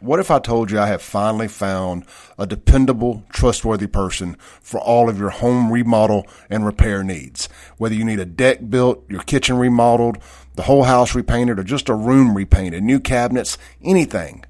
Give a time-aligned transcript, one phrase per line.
[0.00, 2.04] What if I told you I have finally found
[2.38, 7.48] a dependable, trustworthy person for all of your home remodel and repair needs?
[7.78, 10.18] Whether you need a deck built, your kitchen remodeled,
[10.54, 14.44] the whole house repainted, or just a room repainted, new cabinets, anything.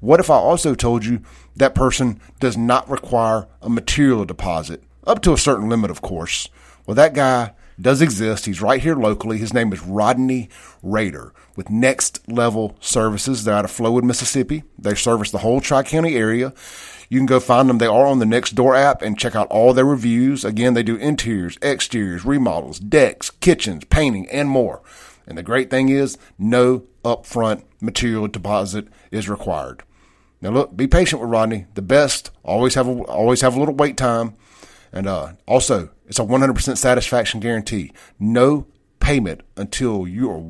[0.00, 1.22] What if I also told you
[1.54, 6.48] that person does not require a material deposit, up to a certain limit, of course?
[6.86, 8.46] Well, that guy does exist.
[8.46, 9.38] He's right here locally.
[9.38, 10.48] His name is Rodney
[10.82, 13.44] Rader with Next Level Services.
[13.44, 14.64] They're out of Flowood, Mississippi.
[14.78, 16.52] They service the whole Tri County area.
[17.08, 17.78] You can go find them.
[17.78, 20.44] They are on the Nextdoor app and check out all their reviews.
[20.44, 24.82] Again, they do interiors, exteriors, remodels, decks, kitchens, painting, and more.
[25.26, 29.82] And the great thing is, no upfront material deposit is required.
[30.40, 31.66] Now, look, be patient with Rodney.
[31.74, 34.34] The best always have a, always have a little wait time,
[34.92, 37.92] and uh, also it's a 100% satisfaction guarantee.
[38.18, 38.66] No
[38.98, 40.40] payment until you are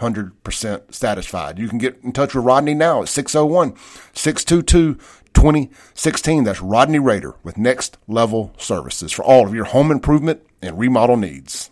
[0.00, 1.58] 100% satisfied.
[1.58, 3.76] You can get in touch with Rodney now at 601
[4.14, 4.94] 622
[5.34, 6.44] 2016.
[6.44, 11.18] That's Rodney Rader with Next Level Services for all of your home improvement and remodel
[11.18, 11.70] needs.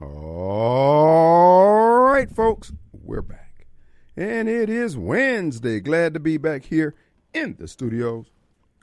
[0.00, 3.66] All right, folks, we're back.
[4.16, 5.80] And it is Wednesday.
[5.80, 6.94] Glad to be back here
[7.32, 8.26] in the studios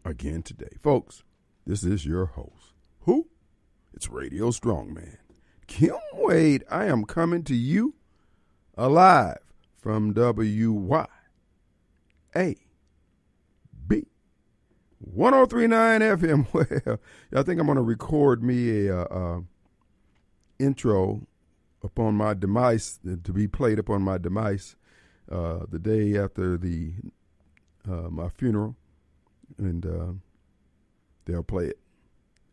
[0.05, 0.77] again today.
[0.81, 1.23] Folks,
[1.65, 2.73] this is your host.
[3.01, 3.27] Who?
[3.99, 5.17] It's Radio Strongman.
[5.67, 7.95] Kim Wade, I am coming to you
[8.77, 9.39] alive
[9.77, 11.05] from WYAB
[14.99, 16.47] 1039 FM.
[16.53, 16.97] Well,
[17.35, 19.39] I think I'm going to record me a uh, uh,
[20.59, 21.27] intro
[21.83, 24.77] upon my demise to be played upon my demise
[25.29, 26.93] uh, the day after the
[27.85, 28.77] uh, my funeral,
[29.57, 30.13] and uh,
[31.25, 31.79] they'll play it,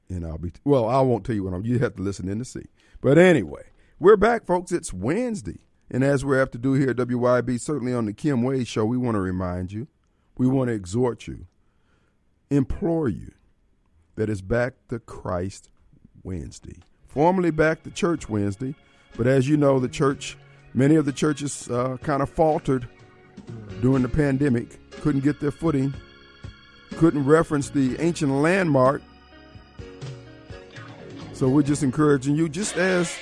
[0.08, 0.88] and I'll be well.
[0.88, 1.64] I won't tell you what I'm.
[1.64, 2.66] You have to listen in to see.
[3.00, 3.62] But anyway,
[3.98, 4.72] we're back, folks.
[4.72, 8.42] It's Wednesday, and as we have to do here at WYB, certainly on the Kim
[8.42, 9.88] Wade Show, we want to remind you,
[10.38, 11.46] we want to exhort you,
[12.50, 13.32] implore you,
[14.16, 15.70] that it's back to Christ
[16.22, 18.74] Wednesday, formerly back to Church Wednesday,
[19.16, 20.36] but as you know, the church,
[20.74, 22.88] many of the churches uh, kind of faltered
[23.80, 25.94] during the pandemic, couldn't get their footing,
[26.96, 29.02] couldn't reference the ancient landmark.
[31.32, 33.14] So we're just encouraging you, just as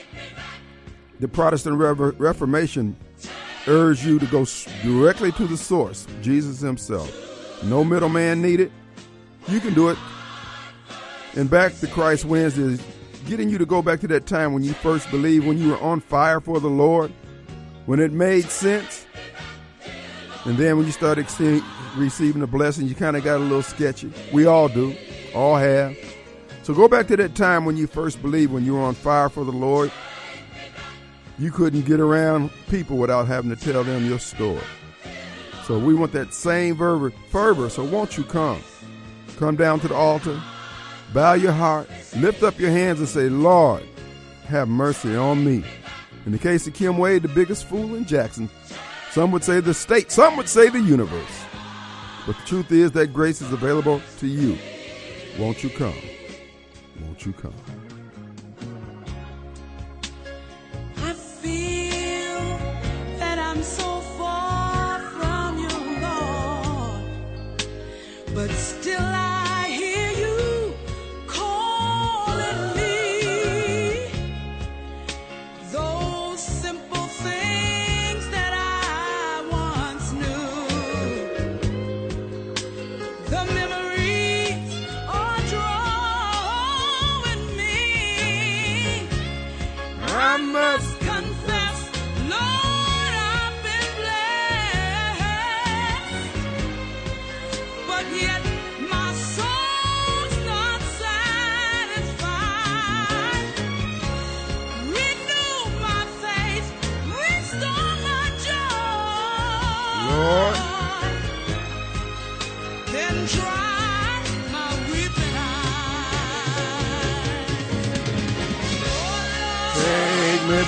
[1.21, 2.97] the Protestant Reformation
[3.67, 4.47] urged you to go
[4.83, 7.11] directly to the source, Jesus Himself.
[7.65, 8.71] No middleman needed.
[9.49, 9.99] You can do it.
[11.35, 12.83] And back to Christ Wednesday,
[13.27, 15.81] getting you to go back to that time when you first believed, when you were
[15.81, 17.13] on fire for the Lord,
[17.87, 19.07] when it made sense.
[20.45, 21.27] And then when you started
[21.97, 24.13] receiving the blessing, you kind of got a little sketchy.
[24.33, 24.95] We all do,
[25.35, 25.97] all have.
[26.65, 29.29] So go back to that time when you first believed, when you were on fire
[29.29, 29.93] for the Lord.
[31.39, 34.63] You couldn't get around people without having to tell them your story.
[35.67, 37.69] So we want that same fervor, fervor.
[37.69, 38.63] So won't you come?
[39.37, 40.41] Come down to the altar,
[41.13, 41.87] bow your heart,
[42.17, 43.83] lift up your hands, and say, Lord,
[44.47, 45.65] have mercy on me.
[46.25, 48.49] In the case of Kim Wade, the biggest fool in Jackson,
[49.11, 51.45] some would say the state, some would say the universe.
[52.27, 54.57] But the truth is that grace is available to you.
[55.39, 55.95] Won't you come?
[57.01, 57.55] Won't you come?
[60.99, 62.41] I feel
[63.19, 65.69] that I'm so far from you,
[68.35, 69.04] but still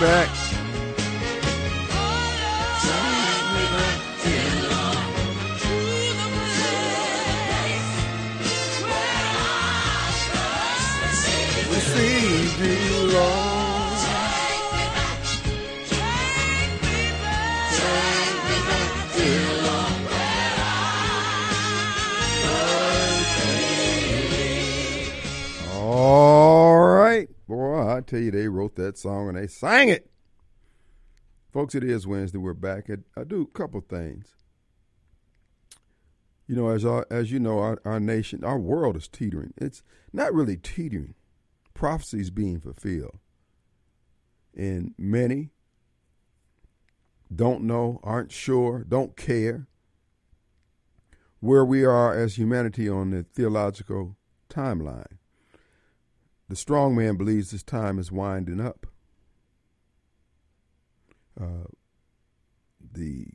[0.07, 0.36] back.
[28.07, 30.11] Tell you, they wrote that song and they sang it.
[31.53, 32.39] Folks, it is Wednesday.
[32.39, 32.89] We're back.
[33.17, 34.35] I, do a couple things.
[36.47, 39.55] You know, as our, as you know, our, our nation, our world is teetering.
[39.57, 39.83] It's
[40.13, 41.15] not really teetering.
[41.75, 43.19] Prophecies being fulfilled,
[44.57, 45.51] and many
[47.35, 49.67] don't know, aren't sure, don't care
[51.41, 54.17] where we are as humanity on the theological
[54.49, 55.19] timeline.
[56.49, 58.87] The strong man believes this time is winding up.
[61.39, 61.69] Uh,
[62.93, 63.27] the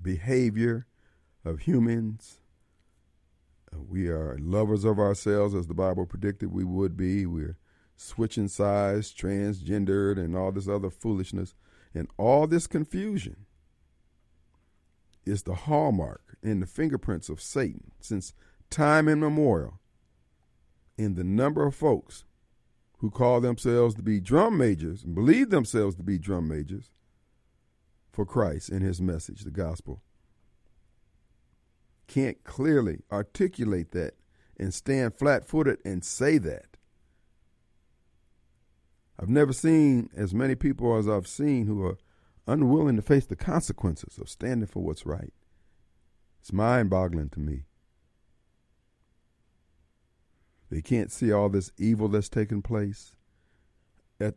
[0.00, 0.86] behavior
[1.44, 2.40] of humans.
[3.72, 7.26] Uh, we are lovers of ourselves, as the Bible predicted we would be.
[7.26, 7.56] We're
[7.96, 11.54] switching sides, transgendered, and all this other foolishness.
[11.94, 13.46] And all this confusion
[15.24, 18.34] is the hallmark and the fingerprints of Satan since
[18.68, 19.78] time immemorial
[20.98, 22.24] in the number of folks
[23.02, 26.92] who call themselves to be drum majors and believe themselves to be drum majors
[28.12, 30.02] for Christ and his message, the gospel.
[32.06, 34.14] Can't clearly articulate that
[34.56, 36.76] and stand flat footed and say that.
[39.18, 41.98] I've never seen as many people as I've seen who are
[42.46, 45.32] unwilling to face the consequences of standing for what's right.
[46.40, 47.64] It's mind boggling to me.
[50.72, 53.14] They can't see all this evil that's taking place
[54.18, 54.36] at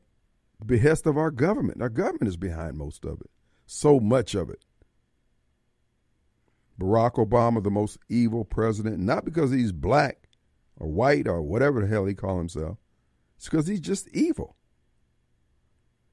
[0.65, 1.81] behest of our government.
[1.81, 3.29] Our government is behind most of it,
[3.65, 4.65] so much of it.
[6.77, 10.27] Barack Obama, the most evil president, not because he's black
[10.75, 12.79] or white or whatever the hell he call himself.
[13.37, 14.57] It's because he's just evil.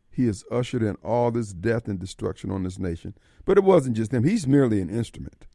[0.08, 3.14] He has ushered in all this death and destruction on this nation.
[3.44, 4.22] But it wasn't just him.
[4.22, 5.48] He's merely an instrument.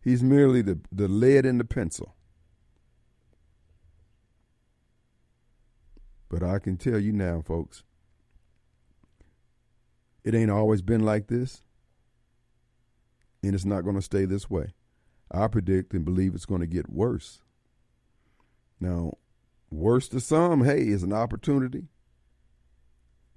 [0.00, 2.15] He's merely the, the lead in the pencil.
[6.28, 7.84] But I can tell you now, folks,
[10.24, 11.62] it ain't always been like this,
[13.42, 14.74] and it's not going to stay this way.
[15.30, 17.40] I predict and believe it's going to get worse.
[18.80, 19.14] Now,
[19.70, 21.88] worse to some, hey, is an opportunity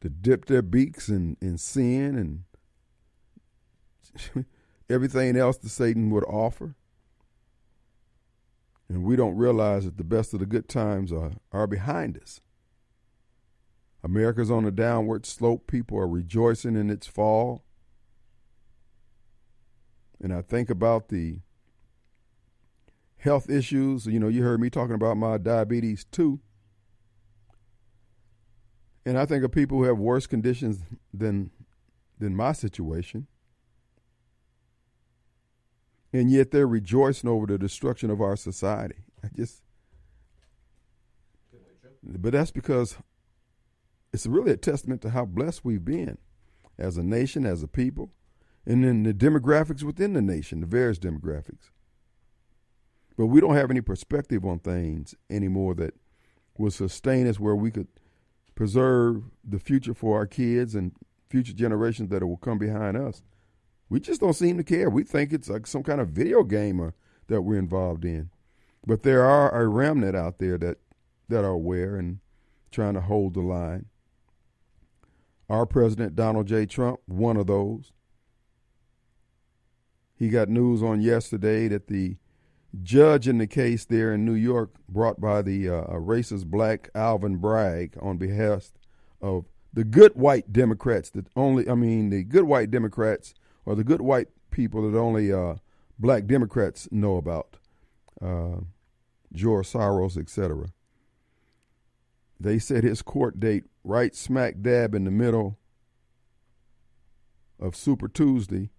[0.01, 2.43] to dip their beaks in, in sin
[4.35, 4.45] and
[4.89, 6.75] everything else that Satan would offer.
[8.87, 12.41] And we don't realize that the best of the good times are, are behind us.
[14.03, 15.67] America's on a downward slope.
[15.67, 17.63] People are rejoicing in its fall.
[20.21, 21.39] And I think about the
[23.17, 24.05] health issues.
[24.05, 26.39] You know, you heard me talking about my diabetes too.
[29.05, 30.79] And I think of people who have worse conditions
[31.13, 31.51] than
[32.17, 33.27] than my situation.
[36.11, 39.03] And yet they're rejoicing over the destruction of our society.
[39.23, 39.61] I just
[42.01, 42.97] but that's because
[44.13, 46.17] it's really a testament to how blessed we've been
[46.77, 48.11] as a nation, as a people,
[48.65, 51.69] and then the demographics within the nation, the various demographics.
[53.17, 55.93] But we don't have any perspective on things anymore that
[56.57, 57.87] will sustain us where we could
[58.55, 60.93] preserve the future for our kids and
[61.29, 63.21] future generations that will come behind us.
[63.89, 64.89] We just don't seem to care.
[64.89, 66.93] We think it's like some kind of video game
[67.27, 68.29] that we're involved in.
[68.85, 70.77] But there are a remnant out there that,
[71.27, 72.19] that are aware and
[72.71, 73.85] trying to hold the line.
[75.49, 76.65] Our president, Donald J.
[76.65, 77.91] Trump, one of those.
[80.15, 82.17] He got news on yesterday that the
[82.83, 87.37] judge in the case there in New York, brought by the uh, racist black Alvin
[87.37, 88.71] Bragg on behalf
[89.21, 93.33] of the good white Democrats that only, I mean, the good white Democrats
[93.65, 95.55] or the good white people that only uh,
[95.97, 97.57] black Democrats know about,
[98.21, 98.61] uh,
[99.31, 100.67] George Soros, etc.
[102.39, 105.57] They set his court date right smack dab in the middle
[107.59, 108.69] of Super Tuesday.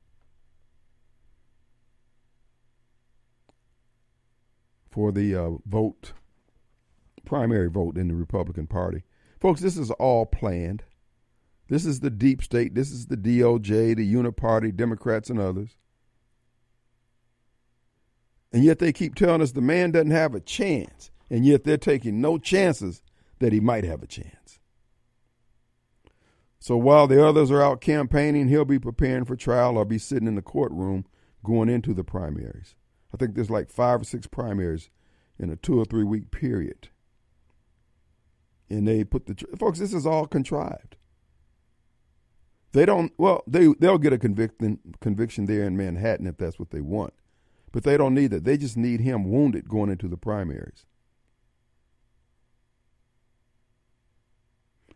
[4.90, 6.14] For the uh, vote,
[7.24, 9.04] primary vote in the Republican Party.
[9.38, 10.82] Folks, this is all planned.
[11.68, 12.74] This is the deep state.
[12.74, 15.76] This is the DOJ, the Uniparty, Democrats, and others.
[18.52, 21.12] And yet they keep telling us the man doesn't have a chance.
[21.30, 23.02] And yet they're taking no chances
[23.40, 24.60] that he might have a chance.
[26.58, 30.28] So while the others are out campaigning, he'll be preparing for trial or be sitting
[30.28, 31.06] in the courtroom
[31.42, 32.74] going into the primaries.
[33.12, 34.90] I think there's like five or six primaries
[35.38, 36.88] in a two or three week period.
[38.68, 39.78] And they put the folks.
[39.78, 40.96] This is all contrived.
[42.72, 43.12] They don't.
[43.18, 47.14] Well, they they'll get a conviction conviction there in Manhattan if that's what they want,
[47.72, 48.44] but they don't need that.
[48.44, 50.86] They just need him wounded going into the primaries.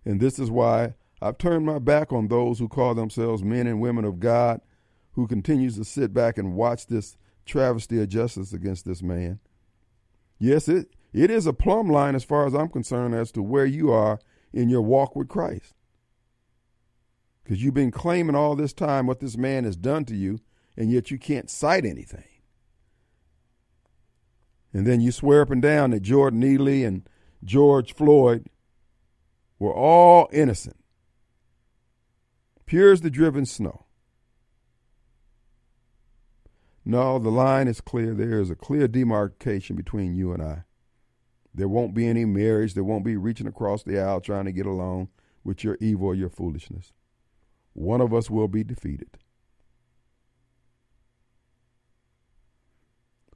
[0.04, 3.80] And this is why I've turned my back on those who call themselves men and
[3.80, 4.60] women of God,
[5.12, 9.38] who continues to sit back and watch this travesty of justice against this man.
[10.38, 13.64] Yes, it, it is a plumb line as far as I'm concerned as to where
[13.66, 14.18] you are
[14.52, 15.74] in your walk with Christ.
[17.42, 20.40] Because you've been claiming all this time what this man has done to you,
[20.76, 22.24] and yet you can't cite anything.
[24.72, 27.08] And then you swear up and down that Jordan Neely and
[27.44, 28.46] George Floyd
[29.58, 30.76] were all innocent,
[32.66, 33.84] pure as the driven snow.
[36.84, 38.12] No, the line is clear.
[38.12, 40.64] There is a clear demarcation between you and I.
[41.54, 42.74] There won't be any marriage.
[42.74, 45.08] There won't be reaching across the aisle trying to get along
[45.44, 46.92] with your evil or your foolishness.
[47.72, 49.18] One of us will be defeated.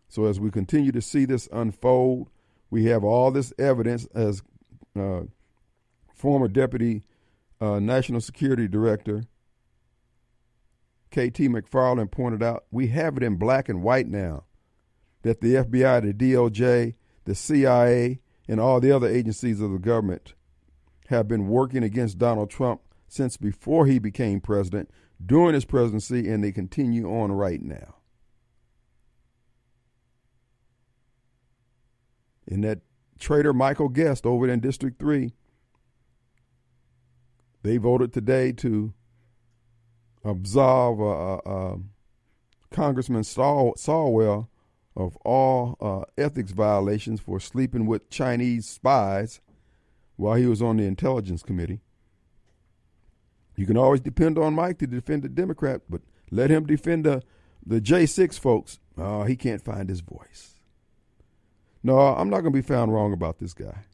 [0.08, 2.30] So, as we continue to see this unfold,
[2.70, 4.42] we have all this evidence as
[4.98, 5.22] uh,
[6.18, 7.04] former Deputy
[7.60, 9.22] uh, National Security Director
[11.10, 14.44] KT McFarland pointed out, we have it in black and white now
[15.22, 16.94] that the FBI, the DOJ,
[17.24, 20.34] the CIA, and all the other agencies of the government
[21.08, 24.90] have been working against Donald Trump since before he became president,
[25.24, 27.96] during his presidency, and they continue on right now.
[32.46, 32.80] And that
[33.18, 35.32] traitor Michael Guest over in District 3,
[37.62, 38.92] they voted today to
[40.24, 41.76] absolve uh, uh,
[42.70, 44.48] Congressman Swalwell,
[44.96, 49.40] of all uh, ethics violations for sleeping with Chinese spies
[50.16, 51.80] while he was on the Intelligence Committee.
[53.56, 57.22] You can always depend on Mike to defend the Democrat, but let him defend the,
[57.64, 58.80] the J6 folks.
[58.96, 60.60] Oh, he can't find his voice.
[61.82, 63.84] No, I'm not going to be found wrong about this guy.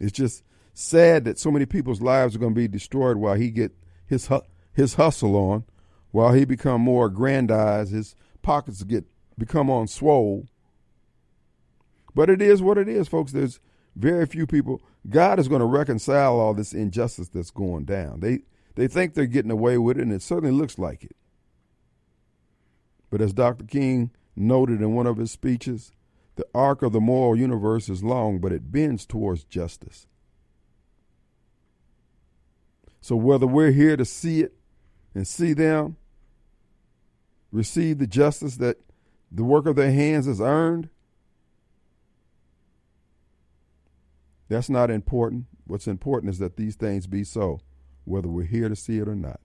[0.00, 0.42] It's just
[0.74, 3.72] sad that so many people's lives are going to be destroyed while he get
[4.06, 4.28] his
[4.72, 5.64] his hustle on,
[6.10, 9.04] while he become more aggrandized, his pockets get
[9.38, 10.46] become on swole.
[12.14, 13.32] But it is what it is, folks.
[13.32, 13.60] There's
[13.96, 14.82] very few people.
[15.08, 18.20] God is going to reconcile all this injustice that's going down.
[18.20, 18.40] They
[18.74, 21.16] they think they're getting away with it, and it certainly looks like it.
[23.10, 23.64] But as Dr.
[23.64, 25.92] King noted in one of his speeches,
[26.36, 30.06] the arc of the moral universe is long, but it bends towards justice.
[33.02, 34.54] So whether we're here to see it
[35.12, 35.96] and see them
[37.50, 38.78] receive the justice that
[39.30, 40.88] the work of their hands has earned,
[44.48, 45.46] that's not important.
[45.66, 47.60] What's important is that these things be so,
[48.04, 49.40] whether we're here to see it or not.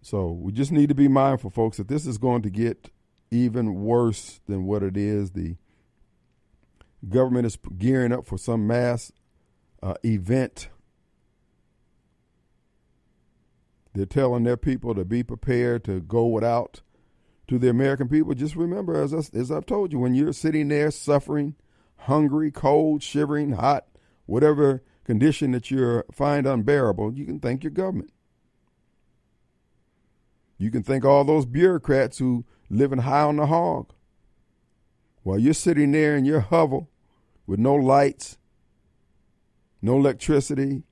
[0.00, 2.92] So we just need to be mindful, folks, that this is going to get
[3.32, 5.32] even worse than what it is.
[5.32, 5.56] The
[7.08, 9.10] government is gearing up for some mass
[9.82, 10.68] uh, event
[13.98, 16.82] They're telling their people to be prepared to go without.
[17.48, 20.68] To the American people, just remember, as, I, as I've told you, when you're sitting
[20.68, 21.56] there suffering,
[21.96, 23.88] hungry, cold, shivering, hot,
[24.26, 28.12] whatever condition that you find unbearable, you can thank your government.
[30.58, 33.92] You can thank all those bureaucrats who living high on the hog.
[35.24, 36.88] While you're sitting there in your hovel
[37.48, 38.38] with no lights,
[39.82, 40.84] no electricity,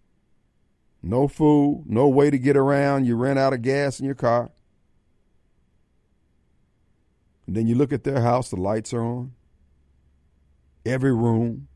[1.07, 3.05] no food, no way to get around.
[3.05, 4.51] You ran out of gas in your car.
[7.47, 9.33] And then you look at their house, the lights are on.
[10.85, 11.69] Every room.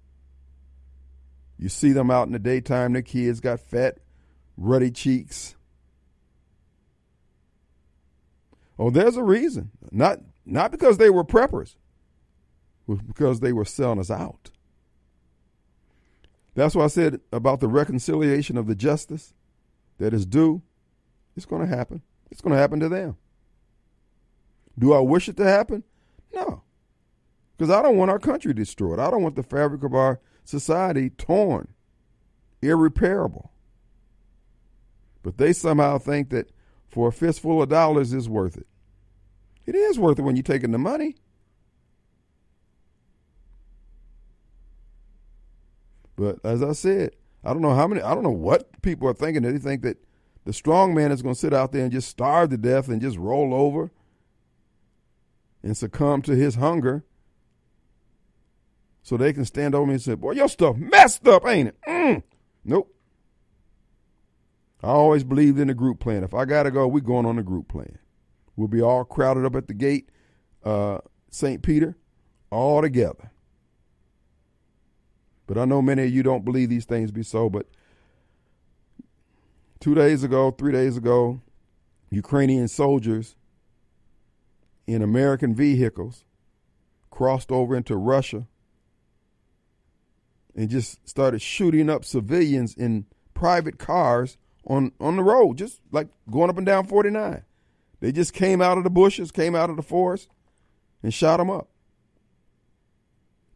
[1.59, 3.99] You see them out in the daytime, their kids got fat,
[4.57, 5.55] ruddy cheeks.
[8.79, 9.71] Oh, there's a reason.
[9.93, 11.77] Not not because they were preppers.
[12.87, 14.51] Was because they were selling us out.
[16.61, 19.33] That's why I said about the reconciliation of the justice
[19.97, 20.61] that is due.
[21.35, 22.03] It's going to happen.
[22.31, 23.17] It's going to happen to them.
[24.79, 25.85] Do I wish it to happen?
[26.35, 26.63] No.
[27.57, 28.99] Because I don't want our country destroyed.
[28.99, 31.69] I don't want the fabric of our society torn,
[32.61, 33.53] irreparable.
[35.23, 36.51] But they somehow think that
[36.91, 38.67] for a fistful of dollars is worth it.
[39.65, 41.17] It is worth it when you're taking the money.
[46.21, 49.15] But as I said, I don't know how many, I don't know what people are
[49.15, 49.43] thinking.
[49.43, 49.97] They think that
[50.45, 53.01] the strong man is going to sit out there and just starve to death and
[53.01, 53.91] just roll over
[55.63, 57.05] and succumb to his hunger
[59.03, 61.77] so they can stand over me and say, Boy, your stuff messed up, ain't it?
[61.89, 62.23] Mm.
[62.67, 62.95] Nope.
[64.83, 66.23] I always believed in the group plan.
[66.23, 67.99] If I got to go, we're going on the group plan.
[68.57, 70.11] We'll be all crowded up at the gate,
[70.67, 70.99] uh,
[71.31, 71.63] St.
[71.63, 71.97] Peter,
[72.51, 73.31] all together.
[75.51, 77.51] But I know many of you don't believe these things be so.
[77.51, 77.67] But
[79.81, 81.43] two days ago, three days ago,
[82.09, 83.35] Ukrainian soldiers
[84.87, 86.25] in American vehicles,
[87.11, 88.47] crossed over into Russia,
[90.55, 94.37] and just started shooting up civilians in private cars
[94.69, 97.43] on, on the road, just like going up and down 49.
[97.99, 100.29] They just came out of the bushes, came out of the forest,
[101.03, 101.70] and shot them up.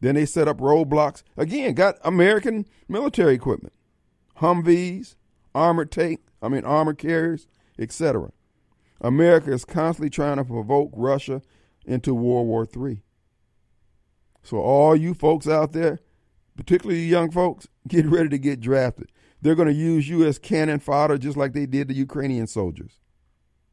[0.05, 1.23] Then they set up roadblocks.
[1.35, 3.73] Again, got American military equipment,
[4.37, 5.15] Humvees,
[5.55, 7.47] armored tank, I mean armored carriers,
[7.79, 8.29] etc.
[9.01, 11.41] America is constantly trying to provoke Russia
[11.87, 13.01] into World War III.
[14.43, 15.97] So all you folks out there,
[16.55, 19.11] particularly you young folks, get ready to get drafted.
[19.41, 22.99] They're going to use you as cannon fodder just like they did the Ukrainian soldiers.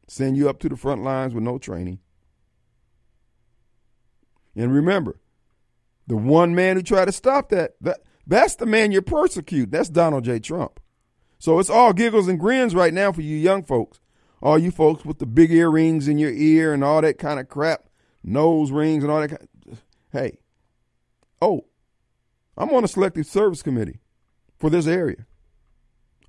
[0.07, 1.99] Send you up to the front lines with no training.
[4.55, 5.19] And remember,
[6.07, 9.69] the one man who tried to stop that, that that's the man you're persecuting.
[9.69, 10.39] That's Donald J.
[10.39, 10.79] Trump.
[11.39, 13.99] So it's all giggles and grins right now for you young folks.
[14.41, 17.47] All you folks with the big earrings in your ear and all that kind of
[17.47, 17.89] crap,
[18.23, 19.47] nose rings and all that kind
[20.11, 20.37] Hey.
[21.41, 21.65] Oh,
[22.55, 23.99] I'm on a selective service committee
[24.57, 25.25] for this area.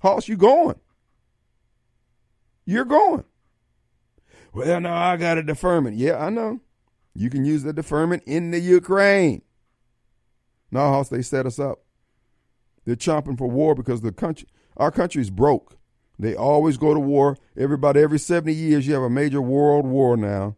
[0.01, 0.79] Hoss, you going?
[2.65, 3.23] You're going.
[4.51, 5.97] Well, no, I got a deferment.
[5.97, 6.59] Yeah, I know.
[7.13, 9.41] You can use the deferment in the Ukraine.
[10.71, 11.79] No, Hoss, they set us up.
[12.85, 15.77] They're chomping for war because the country, our country's broke.
[16.17, 17.37] They always go to war.
[17.57, 20.55] Everybody, every 70 years, you have a major world war now.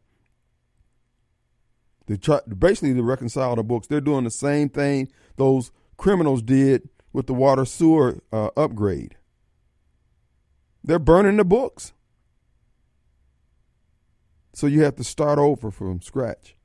[2.05, 3.87] They try basically to reconcile the books.
[3.87, 9.17] They're doing the same thing those criminals did with the water sewer uh, upgrade.
[10.83, 11.93] They're burning the books.
[14.53, 16.56] So you have to start over from scratch.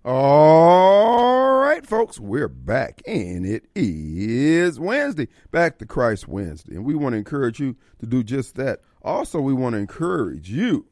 [0.04, 5.28] All right, folks, we're back, and it is Wednesday.
[5.50, 8.80] Back to Christ Wednesday, and we want to encourage you to do just that.
[9.02, 10.86] Also, we want to encourage you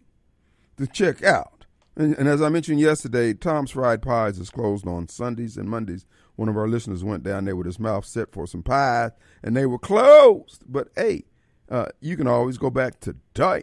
[0.77, 1.65] to check out,
[1.97, 6.05] and, and as I mentioned yesterday, Tom's Fried Pies is closed on Sundays and Mondays.
[6.35, 9.57] One of our listeners went down there with his mouth set for some pies, and
[9.57, 10.63] they were closed.
[10.69, 11.25] But hey,
[11.71, 13.63] uh, you can always go back today,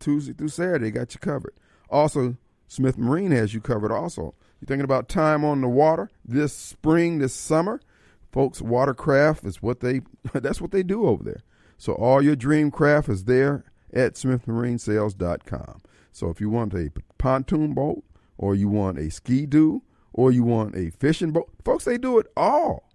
[0.00, 1.54] Tuesday through Saturday, got you covered.
[1.88, 2.36] Also,
[2.66, 4.34] Smith Marine has you covered also.
[4.60, 7.80] You're thinking about time on the water this spring, this summer?
[8.32, 11.42] Folks, watercraft is what they that's what they do over there.
[11.78, 15.80] So all your dream craft is there at smithmarinesales.com.
[16.12, 18.04] So if you want a pontoon boat
[18.36, 19.82] or you want a ski doo
[20.12, 22.90] or you want a fishing boat, folks, they do it all.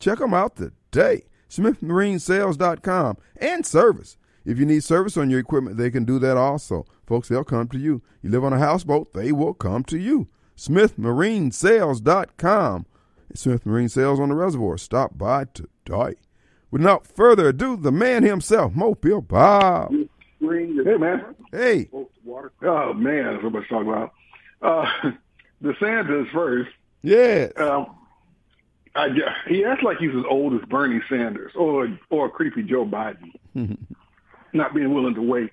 [0.00, 1.24] Check them out today.
[1.48, 4.16] smithmarinesales.com and service.
[4.44, 6.84] If you need service on your equipment, they can do that also.
[7.06, 8.02] Folks, they'll come to you.
[8.22, 10.28] You live on a houseboat, they will come to you.
[10.56, 12.86] SmithMarineSales.com.
[13.34, 14.76] Smith Marine Sales on the Reservoir.
[14.76, 16.16] Stop by today.
[16.70, 19.90] Without further ado, the man himself, Mobile Bob.
[19.92, 20.08] Hey,
[20.98, 21.34] man.
[21.50, 21.88] Hey,
[22.64, 24.12] Oh, man, that's what I'm talking about.
[24.60, 24.86] Uh,
[25.62, 26.70] DeSantis first.
[27.02, 27.86] yeah, Um,
[28.94, 29.08] I,
[29.48, 33.32] he acts like he's as old as Bernie Sanders or or creepy Joe Biden,
[34.52, 35.50] not being willing to wait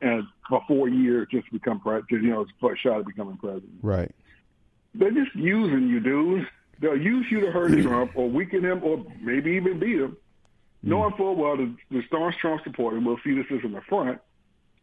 [0.00, 3.72] and for four years just to become president, you know, a shot at becoming president.
[3.82, 4.14] right.
[4.94, 6.46] They're just using you, dude.
[6.80, 10.16] They'll use you to hurt Trump or weaken him or maybe even beat him,
[10.82, 14.20] knowing full well the, the staunch Trump supporter will see this as an affront,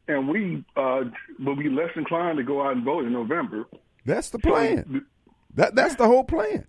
[0.07, 1.03] and we uh,
[1.39, 3.65] will be less inclined to go out and vote in November.
[4.05, 5.05] That's the plan.
[5.55, 6.65] That that's the whole plan.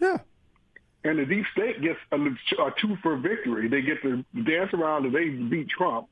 [0.00, 0.18] Yeah.
[1.04, 3.68] And the deep state gets a, a two for victory.
[3.68, 6.08] They get to dance around that they beat Trump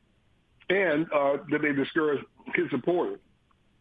[0.70, 3.18] and uh, that they discourage his supporters.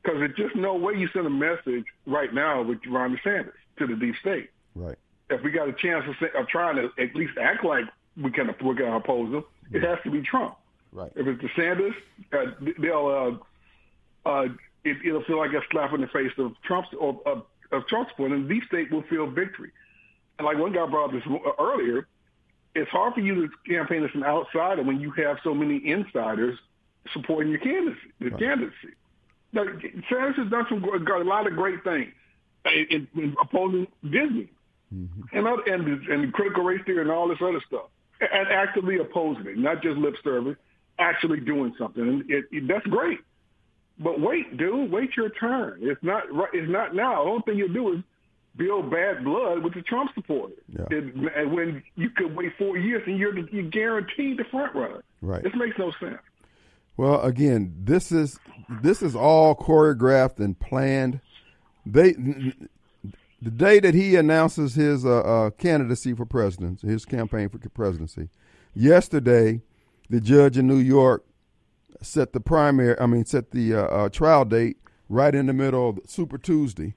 [0.02, 3.88] Because there's just no way you send a message right now with Ron DeSantis to
[3.88, 4.50] the deep state.
[4.76, 4.98] Right.
[5.30, 7.86] If we got a chance of, of trying to at least act like
[8.22, 10.56] we can we're going to oppose him, it has to be Trump.
[10.92, 11.12] Right.
[11.16, 11.94] If it's DeSantis,
[12.34, 13.40] uh, they'll
[14.26, 14.46] uh, uh,
[14.84, 18.12] it, it'll feel like a slap in the face of Trump's of, of, of Trump's
[18.16, 19.72] point, and the deep state will feel victory.
[20.38, 22.08] And like one guy brought up this uh, earlier,
[22.74, 26.58] it's hard for you to campaign as an outsider when you have so many insiders
[27.14, 28.12] supporting your candidacy.
[28.20, 28.96] The candidacy.
[29.54, 32.12] Now, DeSantis has done some a lot of great things
[32.66, 34.50] in, in opposing Disney
[34.94, 35.38] mm-hmm.
[35.38, 37.90] and other, and and critical race theory and all this other stuff.
[38.20, 40.58] and actively opposing it, not just lip service,
[41.00, 42.02] actually doing something.
[42.02, 43.20] And it, it, that's great.
[43.98, 45.80] But wait, dude, wait your turn.
[45.82, 46.50] It's not right.
[46.54, 47.24] It's not now.
[47.24, 48.04] The only thing you'll do is
[48.58, 50.58] build bad blood with the Trump supporters.
[50.70, 50.86] Yeah.
[50.92, 55.04] And when you could wait four years and you're you're guaranteed the front runner.
[55.22, 55.44] Right.
[55.44, 56.20] This makes no sense.
[56.98, 58.40] Well, again, this is
[58.82, 61.20] this is all choreographed and planned.
[61.86, 67.60] They the day that he announces his uh, uh, candidacy for president, his campaign for
[67.70, 68.30] presidency,
[68.74, 69.62] yesterday,
[70.10, 71.26] the judge in New York
[72.02, 72.98] set the primary.
[73.00, 74.78] I mean, set the uh, uh, trial date
[75.10, 76.96] right in the middle of Super Tuesday.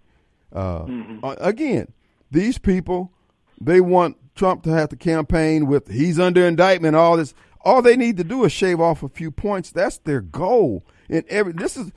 [0.52, 0.87] Uh,
[1.22, 1.92] uh, Again,
[2.30, 3.12] these people
[3.61, 6.96] they want Trump to have to campaign with he's under indictment.
[6.96, 7.34] All this.
[7.62, 9.70] All they need to do is shave off a few points.
[9.70, 10.84] That's their goal.
[11.08, 11.90] And every this is,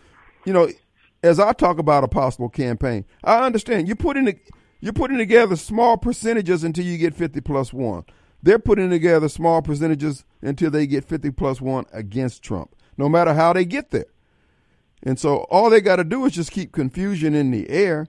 [0.45, 0.69] you know,
[1.23, 4.35] as I talk about a possible campaign, I understand you're putting the,
[4.79, 8.05] you're putting together small percentages until you get 50 plus one.
[8.43, 13.35] They're putting together small percentages until they get 50 plus one against Trump, no matter
[13.35, 14.07] how they get there.
[15.03, 18.07] And so all they got to do is just keep confusion in the air,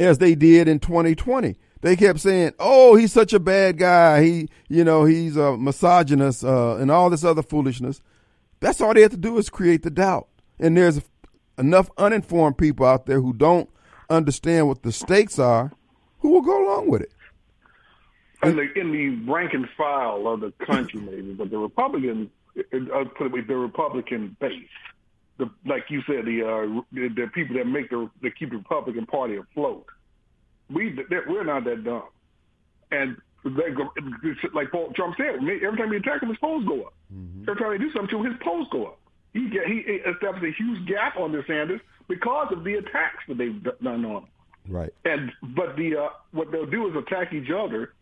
[0.00, 1.56] as they did in 2020.
[1.80, 4.22] They kept saying, "Oh, he's such a bad guy.
[4.22, 8.02] He, you know, he's a misogynist uh, and all this other foolishness."
[8.60, 10.26] That's all they have to do is create the doubt.
[10.58, 11.00] And there's
[11.56, 13.70] enough uninformed people out there who don't
[14.10, 15.72] understand what the stakes are,
[16.20, 17.12] who will go along with it.
[18.42, 23.04] in the in the rank and file of the country, maybe, but the Republican, uh,
[23.16, 24.68] put it with the Republican base,
[25.38, 28.56] the like you said, the uh, the, the people that make the that keep the
[28.56, 29.86] Republican Party afloat.
[30.70, 32.02] We we're not that dumb,
[32.90, 33.88] and they go
[34.52, 35.36] like Paul Trump said.
[35.36, 36.94] Every time we attack him, his polls go up.
[37.48, 38.98] Every time they do something to him, his polls go up.
[39.32, 43.62] He get he established a huge gap on DeSantis because of the attacks that they've
[43.62, 44.28] done on him.
[44.68, 44.92] Right.
[45.04, 47.94] And but the uh, what they'll do is attack each other,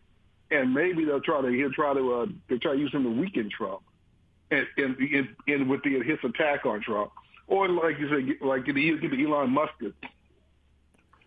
[0.51, 3.09] and maybe they'll try to he'll try to uh, they'll try to use him to
[3.09, 3.81] weaken Trump,
[4.51, 7.11] and and, and, and with the his attack on Trump,
[7.47, 9.73] or like you said, like get the, get the Elon Musk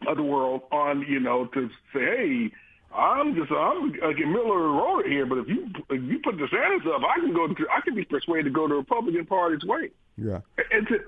[0.07, 2.51] of the world on you know to say hey.
[2.93, 6.85] I'm just I'm like a Miller Road here, but if you if you put DeSantis
[6.93, 9.63] up, I can go to I can be persuaded to go to the Republican Party's
[9.63, 9.91] way.
[10.17, 10.41] Yeah.
[10.73, 10.99] And to,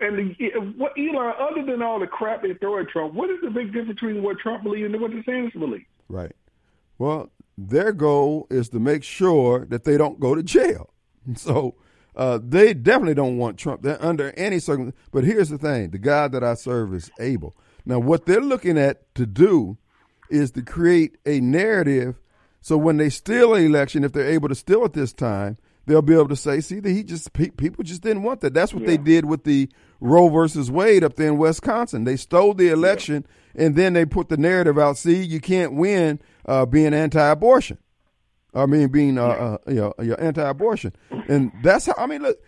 [0.00, 3.38] and the, what Elon, other than all the crap they throw at Trump, what is
[3.42, 5.86] the big difference between what Trump believes and what DeSantis believe?
[6.08, 6.32] Right.
[6.98, 10.90] Well, their goal is to make sure that they don't go to jail.
[11.36, 11.76] So
[12.20, 14.94] uh, they definitely don't want Trump They're under any circumstance.
[15.10, 17.56] But here's the thing: the God that I serve is able.
[17.86, 19.78] Now, what they're looking at to do
[20.28, 22.20] is to create a narrative.
[22.60, 25.56] So when they steal an election, if they're able to steal it this time,
[25.86, 28.52] they'll be able to say, "See, that he just pe- people just didn't want that."
[28.52, 32.04] That's what they did with the Roe versus Wade up there in Wisconsin.
[32.04, 34.98] They stole the election, and then they put the narrative out.
[34.98, 37.78] See, you can't win uh, being anti-abortion.
[38.54, 40.92] I mean, being uh, uh, you know, you're anti-abortion,
[41.28, 41.94] and that's how.
[41.96, 42.38] I mean, look,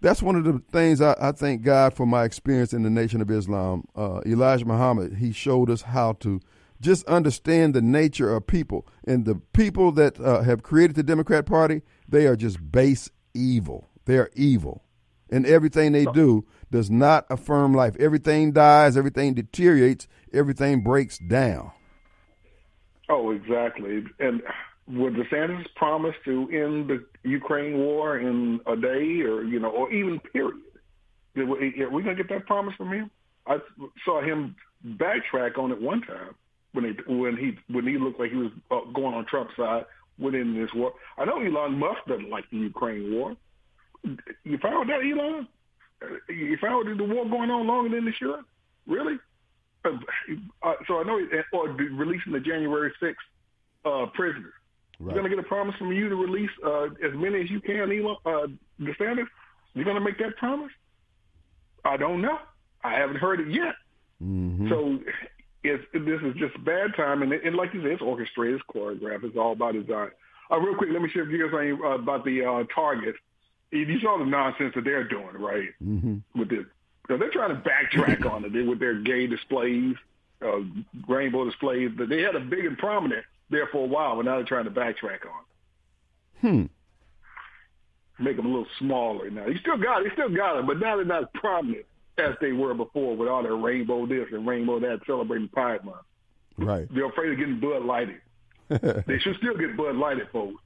[0.00, 3.20] that's one of the things I, I thank God for my experience in the Nation
[3.20, 3.84] of Islam.
[3.94, 6.40] Uh, Elijah Muhammad, he showed us how to
[6.80, 11.44] just understand the nature of people, and the people that uh, have created the Democrat
[11.44, 13.90] Party, they are just base evil.
[14.04, 14.84] They are evil,
[15.28, 17.96] and everything they do does not affirm life.
[17.98, 21.72] Everything dies, everything deteriorates, everything breaks down.
[23.10, 24.04] Oh, exactly.
[24.20, 24.42] And
[24.88, 29.92] would DeSantis promise to end the Ukraine war in a day, or you know, or
[29.92, 30.56] even period?
[31.36, 33.10] Are we are we gonna get that promise from him?
[33.46, 33.58] I
[34.04, 36.34] saw him backtrack on it one time
[36.72, 39.84] when he when he when he looked like he was uh, going on Trump's side
[40.18, 40.92] within this war.
[41.16, 43.36] I know Elon Musk doesn't like the Ukraine war.
[44.44, 45.48] You found that, Elon?
[46.28, 48.40] You found the war going on longer than it should?
[48.86, 49.18] Really?
[49.84, 51.20] Uh, so I know,
[51.52, 53.14] or releasing the January 6th
[53.84, 54.52] uh, prisoners.
[55.00, 57.60] You're going to get a promise from you to release uh, as many as you
[57.60, 58.46] can, Elon, uh,
[58.80, 59.28] DeSantis?
[59.74, 60.72] You're going to make that promise?
[61.84, 62.38] I don't know.
[62.82, 63.74] I haven't heard it yet.
[64.68, 64.98] So
[65.62, 69.24] it's, this is just bad time, and, and like you said, it's orchestrated, it's choreographed,
[69.24, 70.10] it's all by design.
[70.50, 73.14] Uh, real quick, let me shift gears on you uh, about the uh, target.
[73.70, 75.68] You saw the nonsense that they're doing, right?
[75.82, 76.38] Mm-hmm.
[76.38, 76.64] With this,
[77.02, 79.94] because they're trying to backtrack on it with their gay displays,
[80.42, 80.60] uh,
[81.06, 81.90] rainbow displays.
[81.96, 84.64] But they had a big and prominent there for a while, but now they're trying
[84.64, 85.44] to backtrack on.
[86.40, 88.22] Hmm.
[88.22, 89.46] Make them a little smaller now.
[89.46, 91.86] You still got it, you still got it, but now they're not as prominent
[92.18, 95.98] as they were before with all their rainbow this and rainbow that celebrating Pride Month.
[96.56, 96.92] Right.
[96.92, 98.20] They're afraid of getting Bud lighted.
[98.68, 100.60] they should still get Bud lighted, folks.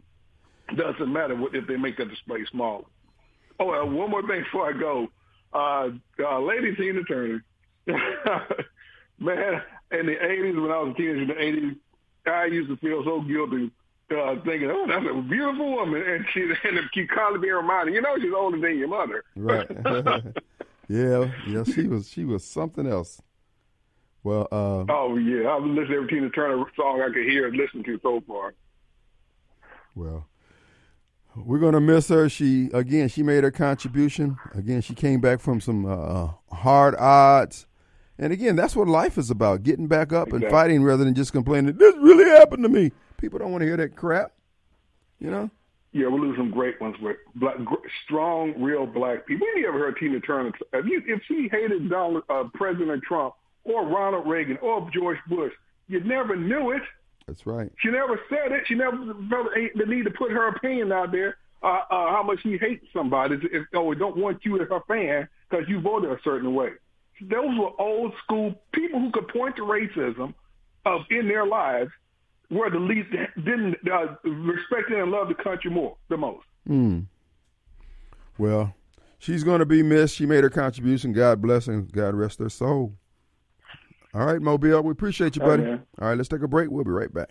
[0.77, 2.85] Doesn't matter what, if they make that display smaller.
[3.61, 5.09] Oh, uh, one more thing before I go.
[5.53, 7.45] Uh, uh, Lady Tina Turner,
[7.87, 11.77] man, in the 80s, when I was a teenager in the 80s,
[12.27, 13.71] I used to feel so guilty
[14.11, 18.03] uh, thinking, "Oh, that's a beautiful woman," and she and she constantly being reminded, you
[18.03, 19.25] know, she's older than your mother.
[19.37, 19.69] Right.
[20.89, 23.21] yeah, yeah, she was she was something else.
[24.25, 27.57] Well, uh, Oh yeah, I've listened to every Tina Turner song I could hear and
[27.57, 28.55] listen to so far.
[29.95, 30.29] well,
[31.35, 32.29] we're gonna miss her.
[32.29, 34.37] She again, she made her contribution.
[34.55, 37.67] Again, she came back from some uh, hard odds,
[38.19, 41.33] and again, that's what life is about: getting back up and fighting rather than just
[41.33, 41.77] complaining.
[41.77, 42.93] This really happened to me.
[43.19, 44.33] People don't want to hear that crap.
[45.19, 45.51] You know.
[45.93, 47.57] Yeah, we lose some great ones with black,
[48.05, 49.47] strong, real black people.
[49.55, 50.51] We never heard Tina Turner.
[50.73, 55.53] If, you, if she hated Donald, uh, President Trump or Ronald Reagan or George Bush,
[55.89, 56.81] you never knew it.
[57.27, 57.71] That's right.
[57.79, 58.65] She never said it.
[58.67, 58.97] She never
[59.29, 61.37] felt the need to put her opinion out there.
[61.63, 65.29] Uh, uh, how much she hates somebody, if, or don't want you as her fan
[65.49, 66.71] because you voted a certain way.
[67.29, 70.35] Those were old school people who could point to racism
[70.85, 71.91] of in their lives
[72.51, 76.45] were the least didn't uh, respect and love the country more the most.
[78.39, 78.75] Well,
[79.19, 80.17] she's going to be missed.
[80.17, 81.13] She made her contribution.
[81.13, 82.95] God bless and God rest her soul.
[84.15, 85.63] All right, Mobile, we appreciate you, buddy.
[85.63, 85.83] Amen.
[86.01, 86.71] All right, let's take a break.
[86.71, 87.31] We'll be right back.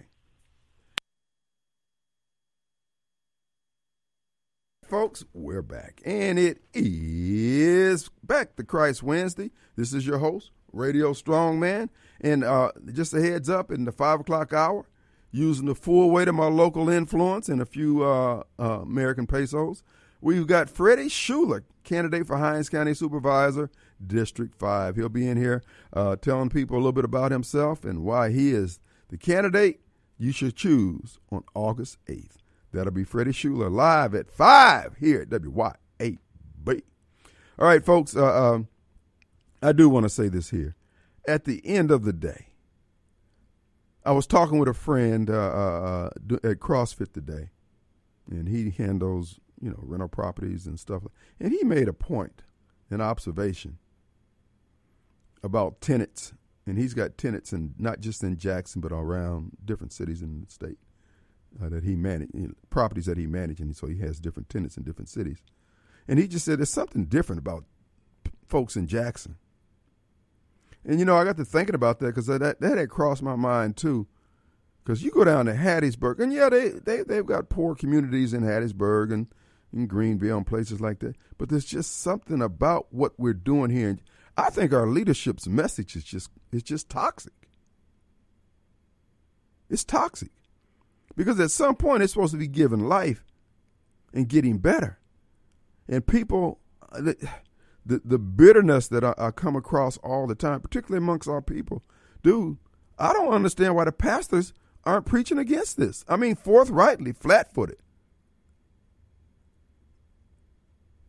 [4.92, 6.02] Folks, we're back.
[6.04, 9.52] And it is back to Christ Wednesday.
[9.78, 11.88] This is your host, Radio Strongman.
[12.20, 14.90] And uh, just a heads up in the five o'clock hour,
[15.32, 19.82] using the full weight of my local influence and a few uh, uh, American pesos,
[20.20, 23.72] we've got Freddie Schuler, candidate for Hinds County Supervisor,
[24.06, 24.98] District 5.
[24.98, 28.52] He'll be in here uh, telling people a little bit about himself and why he
[28.52, 29.80] is the candidate
[30.18, 32.41] you should choose on August 8th.
[32.74, 35.78] That'll be Freddie Schuler live at 5 here at WYAB.
[37.60, 38.68] All right, folks, uh, um,
[39.62, 40.76] I do want to say this here.
[41.28, 42.48] At the end of the day,
[44.04, 47.50] I was talking with a friend uh, uh, uh, at CrossFit today,
[48.28, 51.04] and he handles you know rental properties and stuff.
[51.40, 52.42] And he made a point,
[52.90, 53.78] an observation
[55.44, 56.34] about tenants,
[56.66, 60.52] and he's got tenants in not just in Jackson but around different cities in the
[60.52, 60.80] state
[61.60, 64.50] uh, that he managed, you know, properties that he managed, and so he has different
[64.50, 65.42] tenants in different cities.
[66.08, 67.66] And he just said there's something different about
[68.48, 69.36] folks in Jackson.
[70.86, 73.36] And you know, I got to thinking about that because that that had crossed my
[73.36, 74.08] mind too.
[74.84, 78.42] Because you go down to Hattiesburg, and yeah, they they they've got poor communities in
[78.42, 79.28] Hattiesburg and
[79.72, 81.16] in Greenville and places like that.
[81.38, 83.90] But there's just something about what we're doing here.
[83.90, 84.02] And
[84.38, 87.34] I think our leadership's message is just is just toxic.
[89.70, 90.32] It's toxic
[91.16, 93.24] because at some point it's supposed to be giving life
[94.14, 95.00] and getting better,
[95.88, 96.60] and people.
[96.94, 97.16] The,
[97.86, 101.84] the, the bitterness that I, I come across all the time, particularly amongst our people,
[102.22, 102.58] dude,
[103.00, 106.06] I don't understand why the pastors aren't preaching against this.
[106.08, 107.78] I mean, forthrightly, flat footed.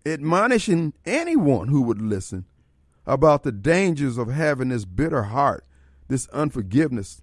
[0.04, 2.46] Admonishing anyone who would listen
[3.06, 5.64] about the dangers of having this bitter heart,
[6.08, 7.22] this unforgiveness,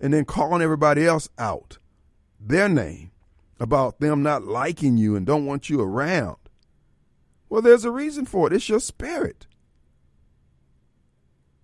[0.00, 1.78] and then calling everybody else out,
[2.40, 3.10] their name,
[3.60, 6.36] about them not liking you and don't want you around.
[7.48, 8.52] Well, there's a reason for it.
[8.52, 9.46] It's your spirit.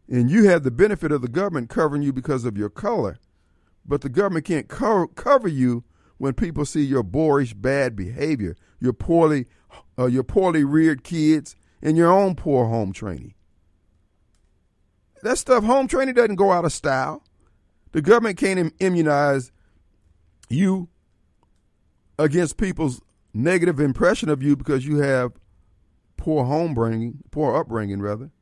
[0.09, 3.19] And you have the benefit of the government covering you because of your color,
[3.87, 5.85] but the government can't co- cover you
[6.19, 9.47] when people see your boorish bad behavior, your poorly,
[9.99, 13.35] uh, your poorly reared kids, and your own poor home training.
[15.23, 17.23] That stuff, home training doesn't go out of style.
[17.95, 19.53] The government can't immunize
[20.49, 20.89] you
[22.19, 23.01] against people's
[23.33, 25.31] negative impression of you because you have
[26.17, 28.33] poor home bringing, poor upbringing, rather.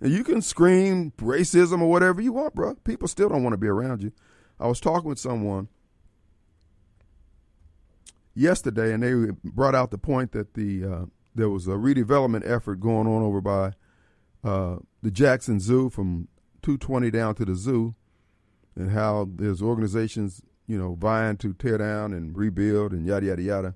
[0.00, 2.74] And you can scream racism or whatever you want, bro.
[2.82, 4.10] People still don't want to be around you.
[4.58, 5.68] I was talking with someone
[8.34, 12.80] yesterday, and they brought out the point that the uh, there was a redevelopment effort
[12.80, 13.74] going on over by
[14.42, 16.26] uh, the Jackson Zoo from
[16.62, 17.94] 220 down to the zoo,
[18.74, 23.42] and how there's organizations, you know, vying to tear down and rebuild and yada yada
[23.42, 23.74] yada.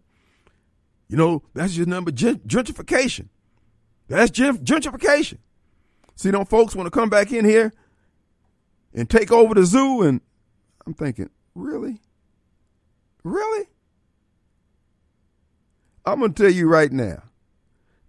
[1.08, 3.28] You know, that's your number gentrification.
[4.08, 5.38] That's gentrification.
[6.14, 7.72] See, them folks want to come back in here
[8.94, 10.20] and take over the zoo, and
[10.86, 12.00] I'm thinking, really,
[13.22, 13.66] really?
[16.04, 17.22] I'm gonna tell you right now,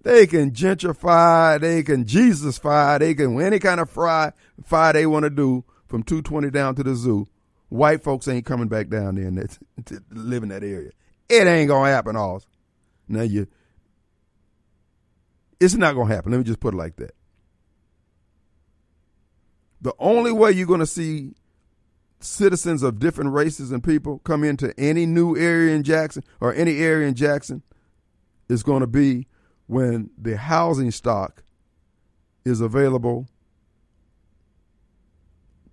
[0.07, 4.31] they can gentrify, they can Jesusfy, they can any kind of fry
[4.63, 7.27] fire they want to do from 220 down to the zoo.
[7.67, 10.91] White folks ain't coming back down there and to live in that area.
[11.27, 12.47] It ain't gonna happen, Oz.
[13.09, 13.47] Now you,
[15.59, 16.31] it's not gonna happen.
[16.31, 17.13] Let me just put it like that.
[19.81, 21.33] The only way you're gonna see
[22.21, 26.79] citizens of different races and people come into any new area in Jackson or any
[26.79, 27.61] area in Jackson
[28.47, 29.27] is going to be
[29.67, 31.43] when the housing stock
[32.43, 33.27] is available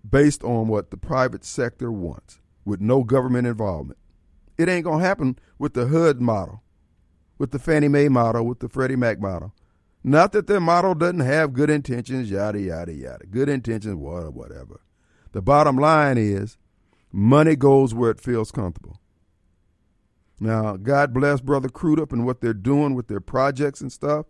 [0.09, 3.99] based on what the private sector wants with no government involvement.
[4.59, 6.63] It ain't going to happen with the HUD model,
[7.39, 9.55] with the Fannie Mae model, with the Freddie Mac model.
[10.03, 13.27] Not that their model doesn't have good intentions, yada, yada, yada.
[13.27, 14.81] Good intentions, whatever, whatever.
[15.33, 16.59] The bottom line is
[17.11, 19.01] money goes where it feels comfortable.
[20.45, 24.27] Now, God bless Brother Crudup and what they're doing with their projects and stuff.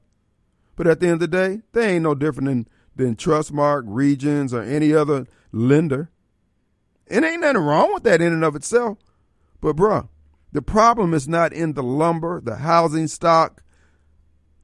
[0.76, 4.54] But at the end of the day, they ain't no different than, than Trustmark, Regions,
[4.54, 6.12] or any other lender.
[7.10, 8.98] And ain't nothing wrong with that in and of itself.
[9.60, 10.08] But, bruh,
[10.52, 13.64] the problem is not in the lumber, the housing stock,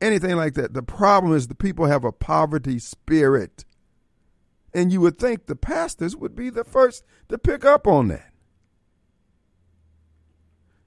[0.01, 0.73] anything like that.
[0.73, 3.65] The problem is the people have a poverty spirit.
[4.73, 8.30] And you would think the pastors would be the first to pick up on that.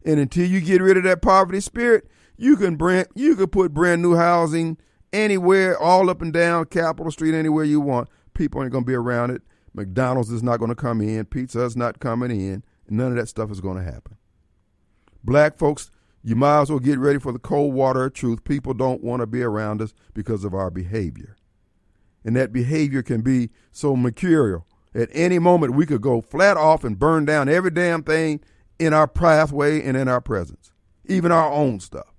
[0.06, 3.74] And until you get rid of that poverty spirit, you can brand you could put
[3.74, 4.78] brand new housing
[5.12, 8.10] anywhere, all up and down Capitol Street, anywhere you want.
[8.34, 9.42] People ain't gonna be around it.
[9.74, 13.52] McDonald's is not gonna come in, Pizza is not coming in, none of that stuff
[13.52, 14.18] is gonna happen.
[15.24, 15.90] Black folks,
[16.24, 18.44] you might as well get ready for the cold water of truth.
[18.44, 21.36] People don't want to be around us because of our behavior.
[22.24, 24.66] And that behavior can be so mercurial.
[24.96, 28.40] At any moment, we could go flat off and burn down every damn thing
[28.86, 30.72] in our pathway and in our presence,
[31.06, 32.14] even our own stuff.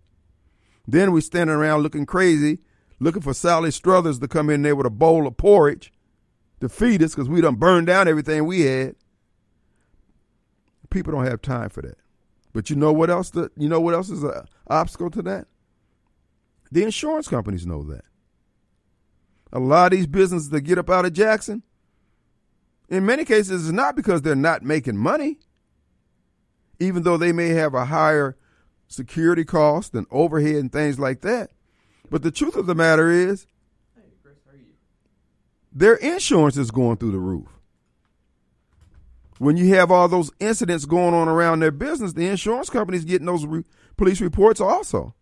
[0.87, 2.59] Then we standing around looking crazy,
[3.01, 5.93] looking for Sally Struthers to come in there with a bowl of porridge
[6.61, 8.97] to feed us because we done burned down everything we had.
[10.91, 11.99] People don't have time for that.
[12.53, 13.31] But you know what else?
[13.31, 15.49] The, you know what else is an obstacle to that?
[16.71, 18.05] The insurance companies know that.
[19.53, 21.63] A lot of these businesses that get up out of Jackson,
[22.89, 25.39] in many cases, it's not because they're not making money,
[26.79, 28.37] even though they may have a higher
[28.89, 31.51] security cost and overhead and things like that.
[32.11, 33.47] But the truth of the matter is,
[35.73, 37.49] their insurance is going through the roof.
[39.39, 43.27] When you have all those incidents going on around their business, the insurance company's getting
[43.27, 43.65] those re-
[43.97, 45.15] police reports also.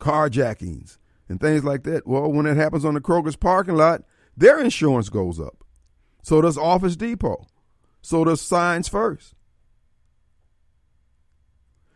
[0.00, 0.96] Carjackings
[1.28, 2.06] and things like that.
[2.06, 4.02] Well, when it happens on the Kroger's parking lot,
[4.34, 5.62] their insurance goes up.
[6.22, 7.46] So does Office Depot.
[8.00, 9.34] So does Signs First.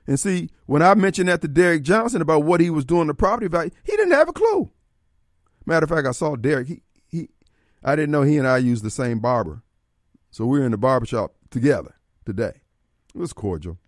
[0.06, 3.14] And see, when I mentioned that to Derrick Johnson about what he was doing to
[3.14, 4.70] property value, he didn't have a clue.
[5.64, 6.68] Matter of fact, I saw Derrick.
[6.68, 7.28] He, he
[7.82, 9.62] I didn't know he and I used the same barber.
[10.30, 12.60] So we are in the barbershop together today.
[13.14, 13.78] It was cordial.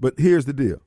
[0.00, 0.80] But here's the deal.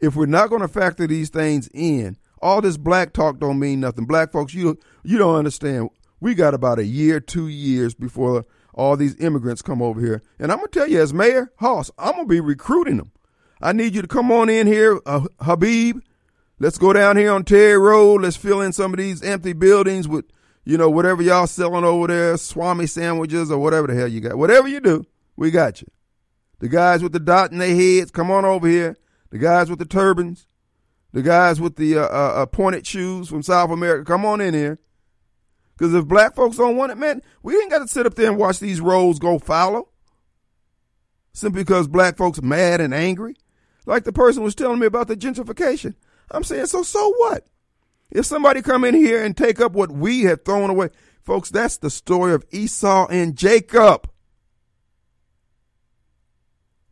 [0.00, 3.80] If we're not going to factor these things in, all this black talk don't mean
[3.80, 4.04] nothing.
[4.04, 5.88] Black folks, you you don't understand.
[6.20, 10.22] We got about a year, two years before all these immigrants come over here.
[10.38, 13.12] And I'm going to tell you, as mayor, Hoss, I'm going to be recruiting them.
[13.62, 16.00] I need you to come on in here, uh, Habib.
[16.58, 18.22] Let's go down here on Terry Road.
[18.22, 20.24] Let's fill in some of these empty buildings with,
[20.64, 24.36] you know, whatever y'all selling over there, swami sandwiches or whatever the hell you got.
[24.36, 25.04] Whatever you do,
[25.36, 25.88] we got you.
[26.58, 28.96] The guys with the dot in their heads, come on over here.
[29.30, 30.46] The guys with the turbans,
[31.12, 34.54] the guys with the uh, uh, uh pointed shoes from South America, come on in
[34.54, 34.78] here.
[35.76, 38.28] Because if black folks don't want it, man, we ain't got to sit up there
[38.28, 39.88] and watch these roads go fallow.
[41.32, 43.34] Simply because black folks mad and angry.
[43.86, 45.94] Like the person was telling me about the gentrification.
[46.30, 47.46] I'm saying, so so what?
[48.10, 50.90] If somebody come in here and take up what we have thrown away,
[51.22, 54.08] folks, that's the story of Esau and Jacob.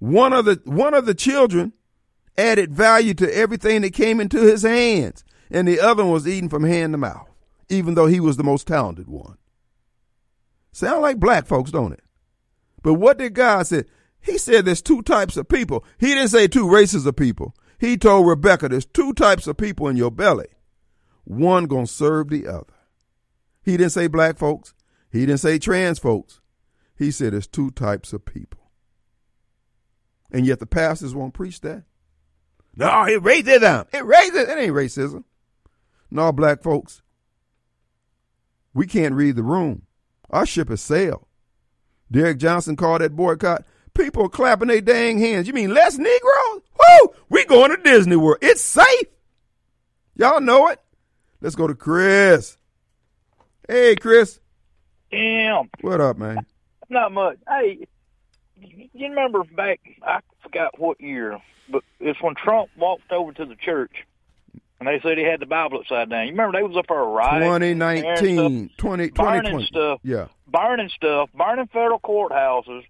[0.00, 1.72] One of the one of the children
[2.36, 6.48] added value to everything that came into his hands, and the other one was eating
[6.48, 7.31] from hand to mouth
[7.72, 9.38] even though he was the most talented one.
[10.72, 12.02] Sound like black folks, don't it?
[12.82, 13.84] But what did God say?
[14.20, 15.84] He said there's two types of people.
[15.98, 17.54] He didn't say two races of people.
[17.78, 20.48] He told Rebecca there's two types of people in your belly.
[21.24, 22.74] One gonna serve the other.
[23.62, 24.74] He didn't say black folks.
[25.10, 26.40] He didn't say trans folks.
[26.96, 28.70] He said there's two types of people.
[30.30, 31.84] And yet the pastors won't preach that.
[32.74, 33.94] No, it raises racism.
[33.94, 34.48] It raises.
[34.48, 35.24] It ain't racism.
[36.10, 37.02] No, black folks.
[38.74, 39.82] We can't read the room.
[40.30, 41.26] Our ship has sailed.
[42.10, 43.64] Derrick Johnson called that boycott.
[43.94, 45.46] People clapping their dang hands.
[45.46, 46.62] You mean less Negroes?
[46.78, 47.14] Woo!
[47.28, 48.38] We going to Disney World.
[48.40, 49.06] It's safe.
[50.14, 50.80] Y'all know it.
[51.40, 52.56] Let's go to Chris.
[53.68, 54.40] Hey, Chris.
[55.10, 56.46] Damn, What up, man?
[56.88, 57.36] not much.
[57.48, 57.86] Hey,
[58.60, 59.80] you remember back?
[60.02, 61.38] I forgot what year,
[61.70, 63.92] but it's when Trump walked over to the church
[64.86, 66.26] and they said he had the Bible upside down.
[66.26, 70.26] You remember they was up there rioting, tearing 2019, 20, stuff, burning stuff, Yeah.
[70.48, 72.82] burning stuff, burning federal courthouses.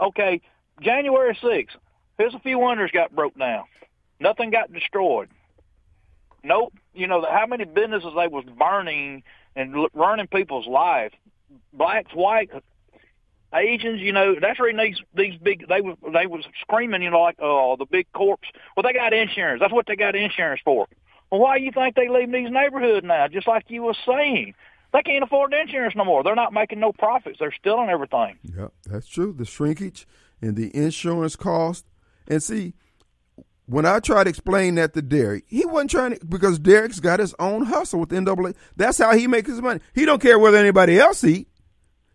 [0.00, 0.40] Okay,
[0.80, 1.76] January 6th,
[2.18, 3.64] here's a few wonders got broke down.
[4.20, 5.28] Nothing got destroyed.
[6.44, 6.72] Nope.
[6.94, 9.22] You know, how many businesses they was burning
[9.56, 11.12] and l- ruining people's life.
[11.72, 12.52] Blacks, whites,
[13.54, 17.20] Asians, you know, that's reason these these big they was they was screaming, you know,
[17.20, 18.48] like oh the big corpse.
[18.76, 19.60] Well, they got insurance.
[19.60, 20.86] That's what they got insurance for.
[21.30, 23.28] Well, why do you think they leave these neighborhoods now?
[23.28, 24.54] Just like you was saying,
[24.92, 26.22] they can't afford insurance no more.
[26.22, 27.38] They're not making no profits.
[27.38, 28.38] They're stealing everything.
[28.42, 29.32] Yeah, that's true.
[29.32, 30.06] The shrinkage
[30.40, 31.84] and the insurance cost.
[32.26, 32.74] And see,
[33.66, 37.20] when I tried to explain that to Derrick, he wasn't trying to because Derrick's got
[37.20, 38.52] his own hustle with NAA.
[38.76, 39.80] That's how he makes his money.
[39.94, 41.47] He don't care whether anybody else eat.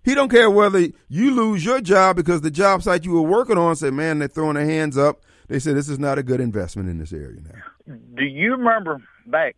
[0.03, 3.57] He don't care whether you lose your job because the job site you were working
[3.57, 6.39] on said, "Man, they're throwing their hands up." They said this is not a good
[6.41, 7.95] investment in this area now.
[8.15, 9.55] Do you remember back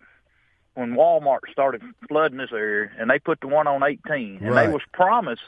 [0.73, 4.65] when Walmart started flooding this area and they put the one on 18 and Right.
[4.67, 5.43] they was promised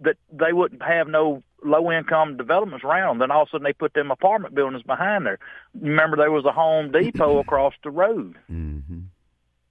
[0.00, 3.18] that they wouldn't have no low income developments around.
[3.18, 5.38] Then all of a sudden they put them apartment buildings behind there.
[5.80, 9.00] Remember there was a Home Depot across the road Mm-hmm.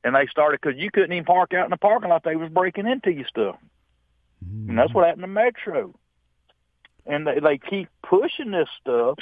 [0.04, 2.24] and they started because you couldn't even park out in the parking lot.
[2.24, 3.56] They was breaking into your stuff.
[4.42, 5.94] And that's what happened to Metro.
[7.06, 9.18] And they, they keep pushing this stuff.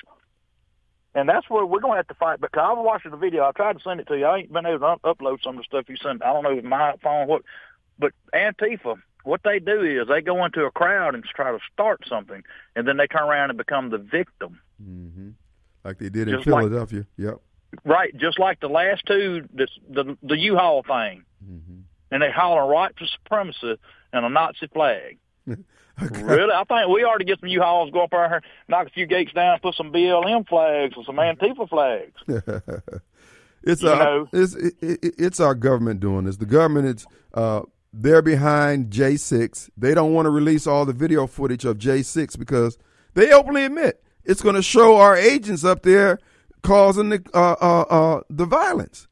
[1.15, 2.41] And that's where we're going to have to fight.
[2.41, 3.43] Because I was watching the video.
[3.43, 4.25] I tried to send it to you.
[4.25, 6.23] I ain't been able to up- upload some of the stuff you sent.
[6.23, 7.43] I don't know if my phone, what.
[7.99, 12.01] But Antifa, what they do is they go into a crowd and try to start
[12.07, 12.41] something.
[12.75, 14.59] And then they turn around and become the victim.
[14.81, 15.29] Mm-hmm.
[15.85, 17.05] Like they did in Just like- Philadelphia.
[17.17, 17.35] yep.
[17.83, 21.79] Right, just like the last two, this, the the U-Haul thing, Mm-hmm.
[22.13, 23.75] And they hollering white supremacy
[24.13, 25.17] and a Nazi flag.
[25.99, 29.05] Really, I think we ought to get some U-Hauls, go up there, knock a few
[29.05, 32.19] gates down, put some BLM flags or some Antifa flags.
[33.63, 34.27] it's You our know.
[34.33, 36.37] it's it, it, it's our government doing this.
[36.37, 37.05] The government is
[37.35, 37.61] uh
[37.93, 39.69] they're behind J six.
[39.77, 42.79] They don't want to release all the video footage of J six because
[43.13, 46.17] they openly admit it's going to show our agents up there
[46.63, 49.07] causing the uh uh uh the violence.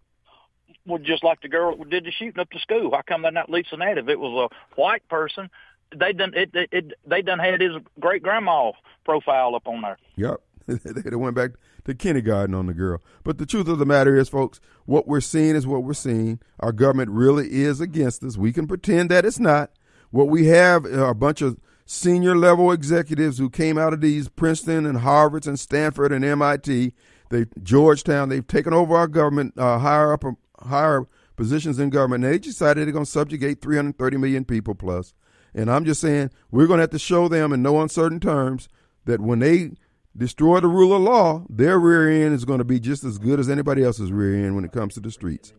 [0.86, 2.92] Well, just like the girl who did the shooting up the school.
[2.92, 3.98] How come they're not releasing that?
[3.98, 5.50] If it was a white person,
[5.96, 6.52] they done it.
[6.54, 8.72] it, it they done had his great grandma
[9.06, 9.98] profile up on there.
[10.16, 10.42] Yep.
[10.68, 11.52] they went back
[11.86, 13.02] to kindergarten on the girl.
[13.24, 16.40] But the truth of the matter is, folks, what we're seeing is what we're seeing.
[16.60, 18.38] Our government really is against us.
[18.38, 19.72] We can pretend that it's not.
[20.12, 24.30] What we have are a bunch of senior level executives who came out of these
[24.30, 26.94] Princeton and Harvards and Stanford and MIT.
[27.30, 28.30] They Georgetown.
[28.30, 30.24] They've taken over our government, uh, higher up,
[30.64, 32.24] higher positions in government.
[32.24, 35.14] They decided they're going to subjugate 330 million people plus.
[35.54, 38.70] And I'm just saying we're going to have to show them in no uncertain terms
[39.06, 39.72] that when they
[40.16, 43.40] destroy the rule of law, their rear end is going to be just as good
[43.40, 45.54] as anybody else's rear end when it comes to the streets.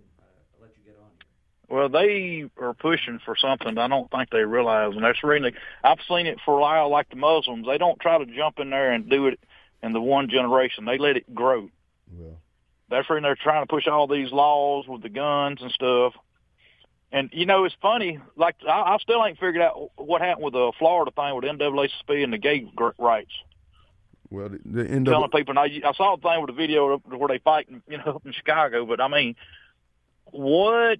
[1.69, 6.01] Well, they are pushing for something I don't think they realize, and that's really I've
[6.07, 6.91] seen it for a while.
[6.91, 9.41] Like the Muslims, they don't try to jump in there and do it
[9.83, 10.85] in the one generation.
[10.85, 11.71] They let it grow.
[12.93, 16.13] That's when they're trying to push all these laws with the guns and stuff.
[17.11, 18.19] And you know, it's funny.
[18.37, 22.23] Like I, I still ain't figured out what happened with the Florida thing with NAACP
[22.23, 23.33] and the gay gr- rights.
[24.29, 26.99] well, the, the end Telling people, now, I I saw the thing with the video
[26.99, 28.85] where they fight, you know, up in Chicago.
[28.85, 29.37] But I mean,
[30.27, 30.99] what?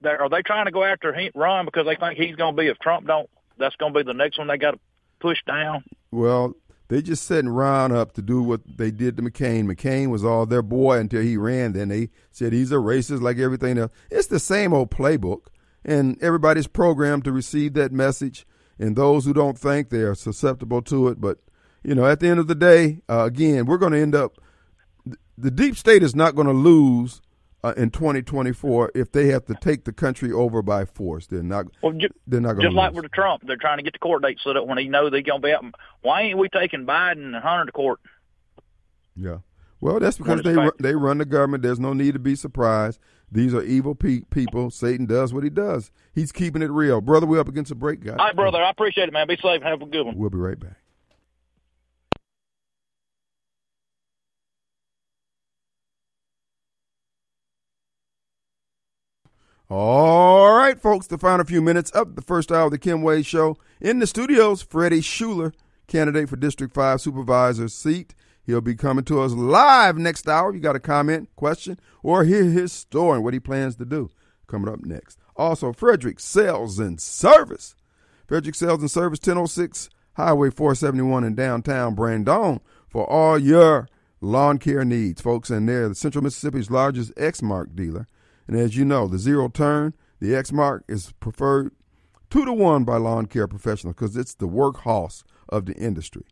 [0.00, 2.78] They're, they trying to go after Ron because they think he's going to be if
[2.78, 3.28] Trump don't?
[3.58, 4.80] That's going to be the next one they got to
[5.20, 5.84] push down.
[6.10, 6.56] well,
[6.92, 9.64] they just setting Ron up to do what they did to McCain.
[9.64, 11.72] McCain was all their boy until he ran.
[11.72, 13.90] Then they said he's a racist like everything else.
[14.10, 15.46] It's the same old playbook,
[15.86, 18.46] and everybody's programmed to receive that message.
[18.78, 21.18] And those who don't think they are susceptible to it.
[21.18, 21.38] But
[21.82, 24.36] you know, at the end of the day, uh, again, we're going to end up.
[25.38, 27.22] The deep state is not going to lose
[27.64, 31.26] uh, in 2024 if they have to take the country over by force.
[31.26, 31.66] They're not.
[31.82, 33.02] Well, ju- They're not going just to like lose.
[33.02, 35.10] with the Trump, they're trying to get the court date set up when he know
[35.10, 35.64] they're going to be out.
[36.00, 38.00] Why ain't we taking Biden and Hunter to court?
[39.14, 39.38] Yeah.
[39.80, 41.62] Well, that's because they run, they run the government.
[41.64, 43.00] There's no need to be surprised.
[43.32, 44.70] These are evil pe- people.
[44.70, 45.90] Satan does what he does.
[46.14, 47.26] He's keeping it real, brother.
[47.26, 48.16] We're up against a break, guys.
[48.18, 49.26] All right, brother, I appreciate it, man.
[49.26, 50.16] Be safe have a good one.
[50.16, 50.76] We'll be right back.
[59.74, 63.24] All right, folks, the final few minutes of the first hour of the Kim Wade
[63.24, 63.56] Show.
[63.80, 65.54] In the studios, Freddie Schuller,
[65.86, 68.14] candidate for District 5 Supervisor's seat.
[68.44, 70.52] He'll be coming to us live next hour.
[70.52, 74.10] You got a comment, question, or hear his story and what he plans to do,
[74.46, 75.18] coming up next.
[75.36, 77.74] Also, Frederick Sales and Service.
[78.26, 82.60] Frederick Sales and Service, 1006 Highway 471 in downtown Brandon
[82.90, 83.88] for all your
[84.20, 85.48] lawn care needs, folks.
[85.48, 88.06] And they're the Central Mississippi's largest Exmark dealer.
[88.46, 91.72] And as you know, the zero turn, the Exmark is preferred
[92.30, 96.24] two to one by lawn care professionals because it's the workhorse of the industry.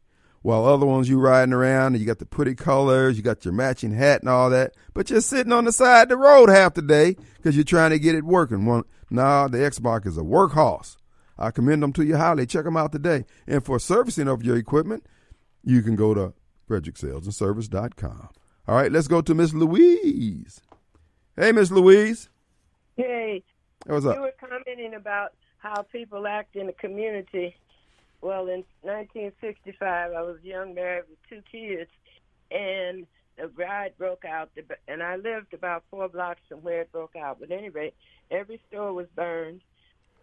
[0.42, 3.52] While other ones you riding around and you got the pretty colors, you got your
[3.52, 6.74] matching hat and all that, but you're sitting on the side of the road half
[6.74, 8.64] the day because you're trying to get it working.
[8.64, 10.96] One, nah, the Exmark is a workhorse.
[11.38, 12.46] I commend them to you highly.
[12.46, 13.24] Check them out today.
[13.46, 15.04] And for servicing of your equipment,
[15.62, 16.32] you can go to
[16.68, 18.28] fredericksalesandservice.com.
[18.68, 20.60] All right, let's go to Miss Louise.
[21.40, 22.28] Hey, Miss Louise.
[22.98, 23.42] Hey,
[23.86, 24.20] What's you up?
[24.20, 27.56] were commenting about how people act in the community.
[28.20, 31.88] Well, in 1965, I was young, married with two kids,
[32.50, 33.06] and
[33.38, 34.50] the riot broke out.
[34.86, 37.38] And I lived about four blocks from where it broke out.
[37.40, 37.94] But at any rate,
[38.30, 39.62] every store was burned.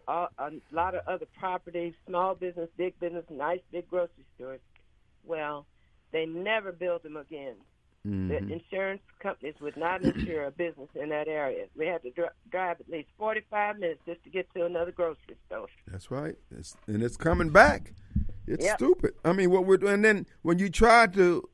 [0.06, 4.60] A, a lot of other properties, small business, big business, nice big grocery stores.
[5.24, 5.66] Well,
[6.12, 7.56] they never built them again.
[8.06, 8.28] Mm-hmm.
[8.28, 11.66] The insurance companies would not insure a business in that area.
[11.76, 15.36] We had to dri- drive at least 45 minutes just to get to another grocery
[15.46, 15.66] store.
[15.88, 16.36] That's right.
[16.56, 17.92] It's, and it's coming back.
[18.46, 18.76] It's Yep.
[18.78, 19.14] stupid.
[19.24, 19.94] I mean, what we're doing.
[19.94, 21.46] And then when you try to,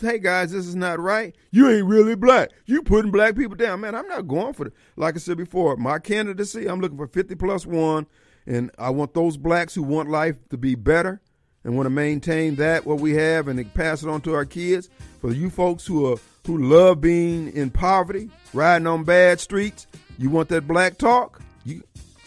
[0.00, 1.36] hey guys, this is not right.
[1.52, 2.50] You ain't really black.
[2.66, 3.94] You putting black people down, man.
[3.94, 4.72] I'm not going for it.
[4.96, 8.06] Like I said before, my candidacy, I'm looking for 50 plus one,
[8.46, 11.20] and I want those blacks who want life to be better
[11.64, 14.88] and want to maintain that what we have and pass it on to our kids.
[15.20, 19.86] For you folks who are who love being in poverty, riding on bad streets,
[20.18, 21.42] you want that black talk.
[21.64, 21.82] You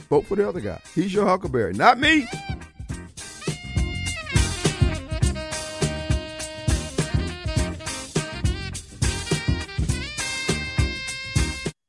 [0.10, 0.80] vote for the other guy.
[0.94, 2.28] He's your huckleberry, not me.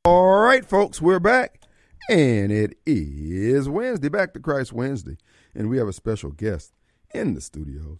[0.03, 1.61] All right, folks, we're back.
[2.07, 5.17] And it is Wednesday, back to Christ Wednesday.
[5.55, 6.73] And we have a special guest
[7.15, 7.99] in the studio.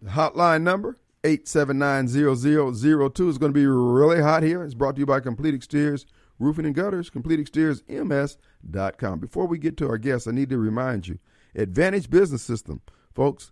[0.00, 4.62] The hotline number, 879-0002, is going to be really hot here.
[4.62, 6.06] It's brought to you by Complete Exteriors,
[6.38, 9.18] Roofing and Gutters, CompleteExteriorsMS.com.
[9.18, 11.18] Before we get to our guests, I need to remind you,
[11.54, 12.82] Advantage Business System,
[13.14, 13.50] folks,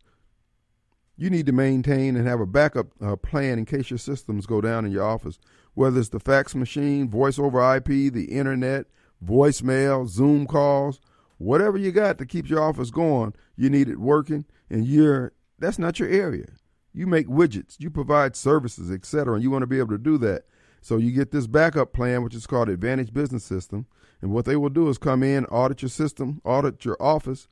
[1.16, 4.61] you need to maintain and have a backup uh, plan in case your systems go
[4.61, 5.39] down in your office.
[5.74, 8.87] Whether it's the fax machine, voice over IP, the internet,
[9.24, 11.01] voicemail, Zoom calls,
[11.39, 14.45] whatever you got to keep your office going, you need it working.
[14.71, 16.47] And you're that's not your area.
[16.93, 19.35] You make widgets, you provide services, etc.
[19.35, 20.45] And you want to be able to do that.
[20.81, 23.87] So you get this backup plan, which is called Advantage Business System.
[24.23, 27.49] And what they will do is come in, audit your system, audit your office,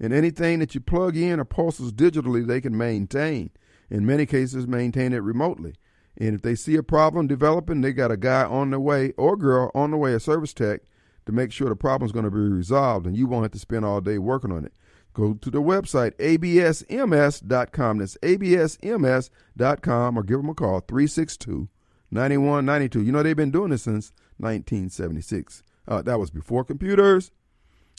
[0.00, 3.50] and anything that you plug in or pulses digitally, they can maintain.
[3.90, 5.74] In many cases, maintain it remotely.
[6.18, 9.36] And if they see a problem developing, they got a guy on the way or
[9.36, 10.80] girl on the way, a service tech,
[11.26, 13.84] to make sure the problem's going to be resolved and you won't have to spend
[13.84, 14.72] all day working on it.
[15.16, 17.98] Go to the website, absms.com.
[17.98, 21.68] That's absms.com or give them a call, 362
[22.10, 23.02] 9192.
[23.02, 25.62] You know, they've been doing this since 1976.
[25.88, 27.30] Uh, that was before computers.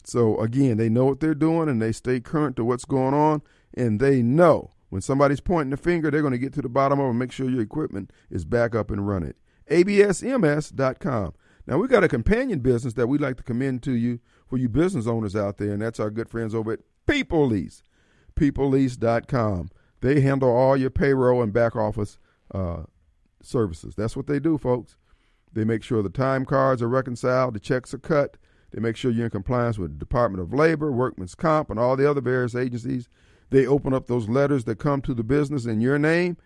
[0.04, 3.42] So again, they know what they're doing and they stay current to what's going on,
[3.74, 7.00] and they know when somebody's pointing the finger, they're going to get to the bottom
[7.00, 9.34] of it and make sure your equipment is back up and running.
[9.68, 11.34] ABSMS.com.
[11.66, 14.68] Now we've got a companion business that we'd like to commend to you for you
[14.68, 17.82] business owners out there, and that's our good friends over at People Lease.
[18.36, 19.70] PeopleLease.com.
[20.00, 22.18] They handle all your payroll and back office
[22.54, 22.84] uh,
[23.42, 23.94] services.
[23.96, 24.96] That's what they do, folks.
[25.52, 28.36] They make sure the time cards are reconciled, the checks are cut.
[28.70, 31.96] They make sure you're in compliance with the Department of Labor, Workman's Comp, and all
[31.96, 33.08] the other various agencies.
[33.50, 36.36] They open up those letters that come to the business in your name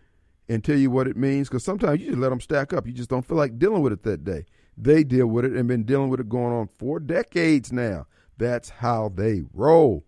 [0.48, 1.48] and tell you what it means.
[1.48, 2.86] Because sometimes you just let them stack up.
[2.86, 4.46] You just don't feel like dealing with it that day.
[4.78, 8.06] They deal with it and been dealing with it going on for decades now.
[8.38, 10.04] That's how they roll.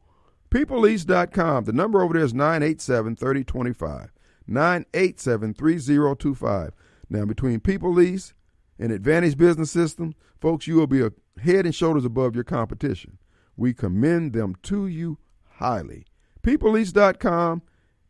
[0.55, 1.65] PeopleLease.com.
[1.65, 4.13] The number over there is 987 3025.
[4.47, 6.73] 987 3025.
[7.11, 8.35] Now, between People Lease
[8.79, 11.11] and Advantage Business System, folks, you will be a
[11.43, 13.19] head and shoulders above your competition.
[13.57, 15.19] We commend them to you
[15.57, 16.07] highly.
[16.45, 17.63] PeopleLease.com,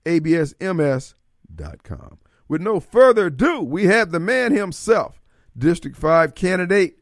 [0.04, 1.14] ABSMS.com.
[2.46, 5.18] With no further ado, we have the man himself,
[5.56, 6.98] District 5 candidate,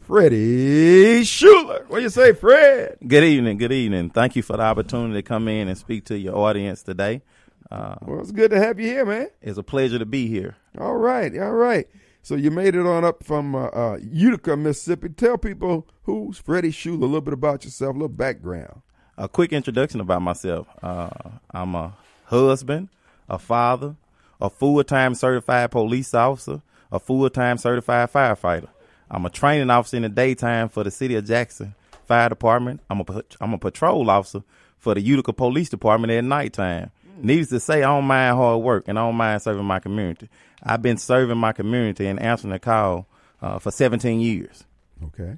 [0.00, 1.86] Freddie Schuller.
[1.88, 2.98] What do you say, Fred?
[3.06, 3.56] Good evening.
[3.58, 4.10] Good evening.
[4.10, 7.22] Thank you for the opportunity to come in and speak to your audience today.
[7.70, 9.28] Uh, Well, it's good to have you here, man.
[9.40, 10.56] it's a pleasure to be here.
[10.78, 11.86] All right, all right.
[12.22, 15.08] So you made it on up from uh, uh, Utica, Mississippi.
[15.08, 18.82] Tell people who's Freddie Schuller, a little bit about yourself, a little background.
[19.16, 20.66] A quick introduction about myself.
[20.82, 21.08] Uh,
[21.52, 22.88] I'm a husband,
[23.28, 23.96] a father,
[24.40, 26.60] a full-time certified police officer,
[26.92, 28.68] a full-time certified firefighter.
[29.10, 31.74] I'm a training officer in the daytime for the city of Jackson
[32.06, 32.80] Fire Department.
[32.88, 34.42] I'm a I'm a patrol officer
[34.78, 36.90] for the Utica Police Department at nighttime.
[37.18, 40.28] Needless to say, I don't mind hard work and I don't mind serving my community.
[40.62, 43.06] I've been serving my community and answering the call
[43.42, 44.64] uh, for 17 years.
[45.04, 45.36] Okay.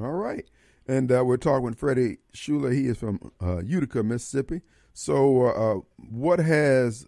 [0.00, 0.48] All right.
[0.86, 2.72] And uh, we're talking with Freddie Schuller.
[2.72, 4.62] He is from uh, Utica, Mississippi.
[4.92, 7.06] So, uh, uh, what has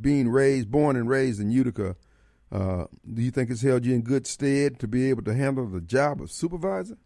[0.00, 1.96] being raised, born and raised in Utica,
[2.52, 5.66] uh, do you think it's held you in good stead to be able to handle
[5.66, 6.96] the job of supervisor?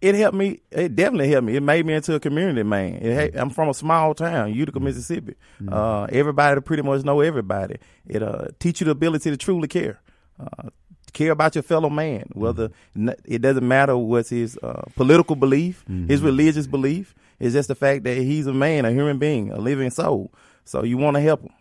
[0.00, 0.60] It helped me.
[0.72, 1.54] It definitely helped me.
[1.56, 2.94] It made me into a community man.
[2.94, 5.34] It, I'm from a small town, Utica, Mississippi.
[5.68, 7.76] Uh, everybody pretty much know everybody.
[8.06, 10.00] It uh, teach you the ability to truly care.
[10.40, 10.70] Uh,
[11.12, 12.24] care about your fellow man.
[12.32, 17.14] Whether n- it doesn't matter what's his uh, political belief, his religious belief.
[17.38, 20.32] It's just the fact that he's a man, a human being, a living soul.
[20.64, 21.52] So you want to help him.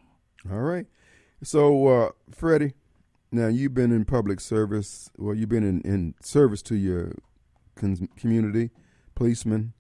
[0.51, 0.87] All right.
[1.43, 2.73] So, uh, Freddie,
[3.31, 5.09] now you've been in public service.
[5.17, 7.13] Well, you've been in, in service to your
[7.75, 8.71] con- community,
[9.15, 9.73] policeman.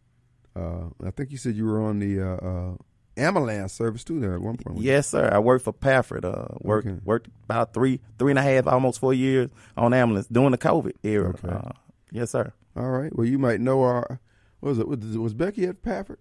[0.55, 2.75] Uh, I think you said you were on the uh, uh,
[3.17, 4.79] ambulance service too there at one point.
[4.79, 5.29] Yes, sir.
[5.31, 6.25] I worked for Pafford.
[6.25, 6.99] Uh, worked Okay.
[7.03, 10.93] worked about three three and a half, almost four years on ambulance during the COVID
[11.03, 11.29] era.
[11.29, 11.47] Okay.
[11.47, 11.71] Uh,
[12.11, 12.53] yes, sir.
[12.75, 13.15] All right.
[13.15, 14.19] Well, you might know our.
[14.59, 14.87] What was it?
[14.87, 16.19] Was, was Becky at Pafford?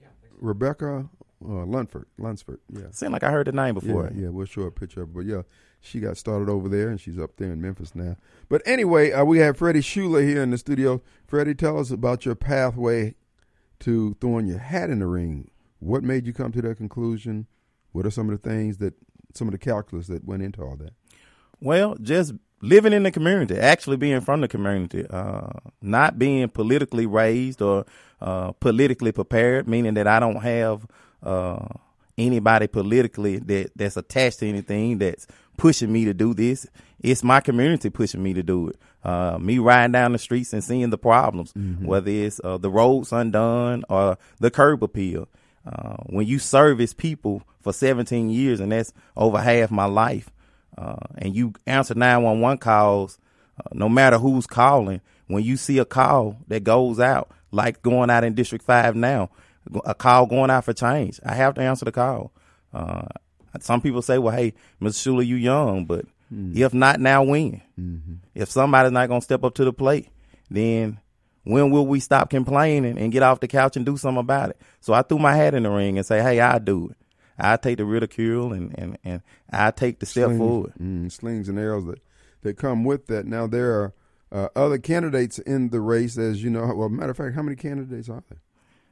[0.00, 0.08] Yeah.
[0.40, 1.08] Rebecca
[1.44, 2.06] uh, Lunsford.
[2.18, 2.60] Lunsford.
[2.72, 2.86] Yeah.
[2.92, 4.10] Seemed like I heard the name before.
[4.14, 5.14] Yeah, yeah, we'll show a picture of her.
[5.14, 5.42] But yeah,
[5.84, 8.16] she got started over there and she's up there in Memphis now.
[8.48, 11.02] But anyway, uh, we have Freddie Schuller here in the studio.
[11.26, 13.16] Freddie, tell us about your pathway
[13.80, 15.50] to throwing your hat in the ring.
[15.80, 17.48] What made you come to that conclusion?
[17.90, 18.94] What are some of the things that,
[19.34, 20.92] some of the calculus that went into all that?
[21.60, 25.50] Well, just living in the community, actually being from the community, uh,
[25.82, 27.84] not being politically raised or
[28.20, 30.86] uh, politically prepared, meaning that I don't have
[31.24, 31.66] uh,
[32.16, 35.26] anybody politically that that's attached to anything that's
[35.56, 36.66] pushing me to do this.
[37.00, 38.76] It's my community pushing me to do it.
[39.04, 41.52] Uh, me riding down the streets and seeing the problems,
[41.84, 45.28] whether it's uh, the roads undone or the curb appeal.
[45.66, 50.30] Uh, when you service people for 17 years, and that's over half my life,
[50.78, 53.18] uh, and you answer 911 calls,
[53.58, 58.10] uh, no matter who's calling, when you see a call that goes out, like going
[58.10, 59.30] out in District 5 now,
[59.84, 62.32] a call going out for change, I have to answer the call.
[62.72, 63.06] Uh,
[63.60, 65.12] some people say, well, hey, Mr.
[65.14, 66.06] Schuller, you young, but
[66.54, 67.60] if not now, when?
[68.34, 70.08] If somebody's not going to step up to the plate,
[70.50, 70.98] then
[71.44, 74.56] when will we stop complaining and get off the couch and do something about it?
[74.80, 76.96] So I threw my hat in the ring and say, hey, I'll do it.
[77.38, 80.72] I take the ridicule and, and, and I take the step Slings- forward.
[80.80, 82.00] Mm, slings and arrows that,
[82.42, 83.26] that come with that.
[83.26, 83.92] Now, there are
[84.30, 86.72] uh, other candidates in the race, as you know.
[86.74, 88.38] Well, matter of fact, how many candidates are there?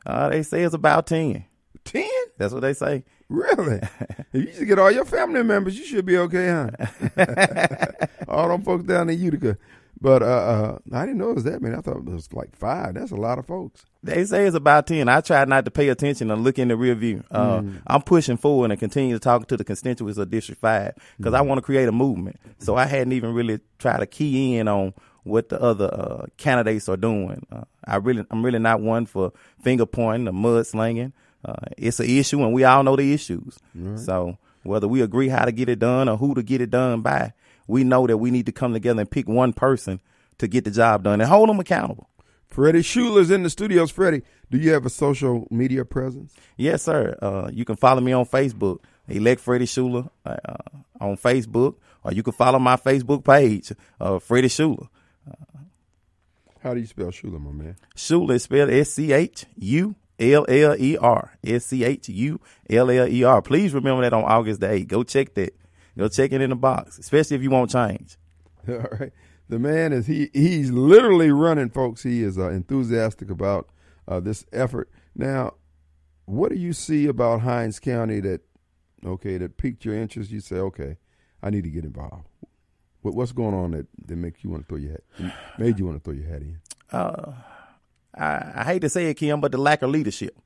[0.05, 1.45] Uh, they say it's about 10.
[1.85, 2.05] 10?
[2.39, 3.05] That's what they say.
[3.29, 3.81] Really?
[4.33, 7.87] if you just get all your family members, you should be okay, huh?
[8.29, 9.57] all them folks down in Utica.
[10.03, 11.75] But uh, uh, I didn't know it was that many.
[11.75, 12.95] I thought it was like five.
[12.95, 13.85] That's a lot of folks.
[14.03, 15.11] They say it's about 10.
[15.11, 17.23] I try not to pay attention and look in the rear view.
[17.31, 21.35] Uh, I'm pushing forward and continue to talk to the constituents of District 5 because
[21.35, 22.41] I want to create a movement.
[22.59, 26.89] So I hadn't even really tried to key in on what the other uh, candidates
[26.89, 27.47] are doing.
[27.53, 31.13] Uh, I really, I'm really not one for finger pointing or mudslinging.
[31.45, 33.59] Uh, it's an issue and we all know the issues.
[33.97, 37.01] So whether we agree how to get it done or who to get it done
[37.01, 37.33] by,
[37.67, 40.01] we know that we need to come together and pick one person
[40.39, 42.09] to get the job done and hold them accountable.
[42.47, 43.91] Freddie Schuller's in the studios.
[43.91, 46.35] Freddie, do you have a social media presence?
[46.57, 47.17] Yes, sir.
[47.23, 50.37] Uh, you can follow me on Facebook, elect Freddie Schuller uh,
[51.01, 54.89] on Facebook, or you can follow my Facebook page, uh, Freddie Schuller.
[56.63, 57.77] How do you spell Schuller, my man?
[57.97, 61.33] Schuller is spelled S C H U L L E R.
[61.45, 63.43] S C H U L L E R.
[63.43, 64.89] Please remember that on August the 8th.
[64.89, 65.55] Go check that.
[65.99, 68.17] Go check it in the box, especially if you want change.
[68.69, 69.13] All right.
[69.49, 72.05] The man is he he's literally running, folks.
[72.05, 73.69] He is uh, enthusiastic about
[74.07, 74.89] uh, this effort.
[75.17, 75.55] Now,
[76.27, 78.43] what do you see about Hinds County that
[79.05, 80.31] okay that piqued your interest?
[80.31, 80.99] You say, okay,
[81.43, 82.29] I need to get involved.
[83.03, 85.35] What, what's going on that that makes you want to throw your hat?
[85.59, 86.61] Made you want to throw your hat in?
[86.93, 87.33] uh,
[88.17, 90.37] I, I hate to say it, Kim, but the lack of leadership.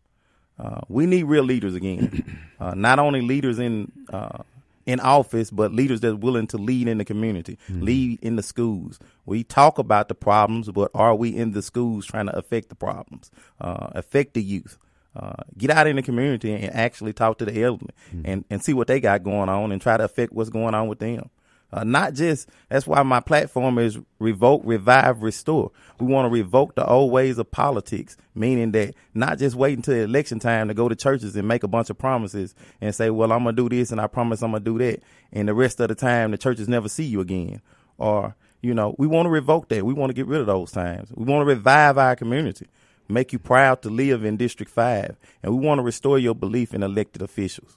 [0.58, 2.38] Uh, we need real leaders again.
[2.60, 4.42] uh, not only leaders in uh,
[4.86, 8.98] in office, but leaders that's willing to lead in the community, lead in the schools.
[9.24, 12.74] We talk about the problems, but are we in the schools trying to affect the
[12.74, 14.78] problems, uh, affect the youth?
[15.16, 17.92] Uh, get out in the community and actually talk to the elderly
[18.24, 20.88] and, and see what they got going on and try to affect what's going on
[20.88, 21.30] with them.
[21.74, 25.72] Uh, not just that's why my platform is revoke, revive, restore.
[25.98, 29.96] We want to revoke the old ways of politics, meaning that not just wait until
[29.96, 33.32] election time to go to churches and make a bunch of promises and say, "Well,
[33.32, 35.00] I'm gonna do this and I promise I'm gonna do that,"
[35.32, 37.60] and the rest of the time the churches never see you again.
[37.98, 39.84] Or you know, we want to revoke that.
[39.84, 41.10] We want to get rid of those times.
[41.12, 42.66] We want to revive our community.
[43.08, 45.16] make you proud to live in District 5.
[45.42, 47.76] And we want to restore your belief in elected officials.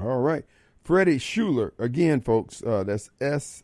[0.00, 0.46] All right.
[0.82, 3.62] Freddie Schuller, again, folks, uh, that's S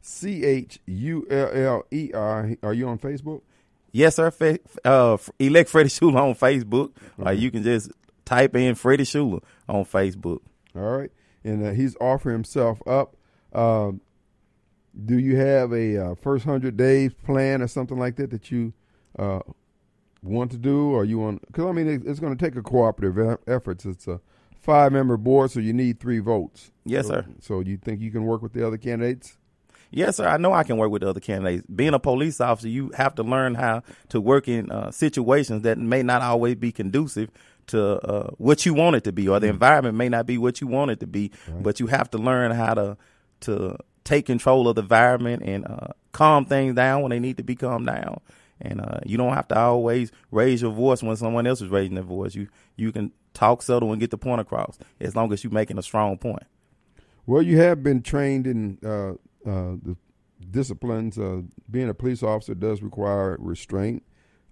[0.00, 2.52] C H U L L E R.
[2.62, 3.42] Are you on Facebook?
[3.92, 4.30] Yes, sir.
[4.30, 6.92] Fe- uh, elect Freddie Schuller on Facebook.
[7.24, 7.90] Uh, you can just
[8.24, 10.40] type in Freddie Schuller on Facebook.
[10.76, 11.10] All right.
[11.44, 13.16] And uh, he's offering himself up.
[13.52, 14.00] Um,
[15.04, 18.72] do you have a uh, first 100 days plan or something like that that you
[19.18, 19.40] uh,
[20.22, 20.90] want to do?
[20.90, 23.84] Or you want, because I mean, it, it's going to take a cooperative effort.
[23.84, 24.20] It's a
[24.68, 26.70] five member board, so you need three votes.
[26.84, 27.26] Yes, so, sir.
[27.40, 29.38] So you think you can work with the other candidates?
[29.90, 30.28] Yes, sir.
[30.28, 31.66] I know I can work with the other candidates.
[31.74, 35.78] Being a police officer, you have to learn how to work in uh, situations that
[35.78, 37.30] may not always be conducive
[37.68, 40.60] to uh, what you want it to be, or the environment may not be what
[40.60, 41.32] you want it to be.
[41.62, 42.98] But you have to learn how to
[43.40, 47.42] to take control of the environment and uh, calm things down when they need to
[47.42, 48.20] be calmed down.
[48.60, 51.94] And uh, you don't have to always raise your voice when someone else is raising
[51.94, 52.34] their voice.
[52.34, 55.78] You you can talk subtle and get the point across as long as you're making
[55.78, 56.42] a strong point.
[57.26, 59.10] Well, you have been trained in uh,
[59.48, 59.96] uh, the
[60.50, 61.18] disciplines.
[61.18, 64.02] Uh, being a police officer does require restraint,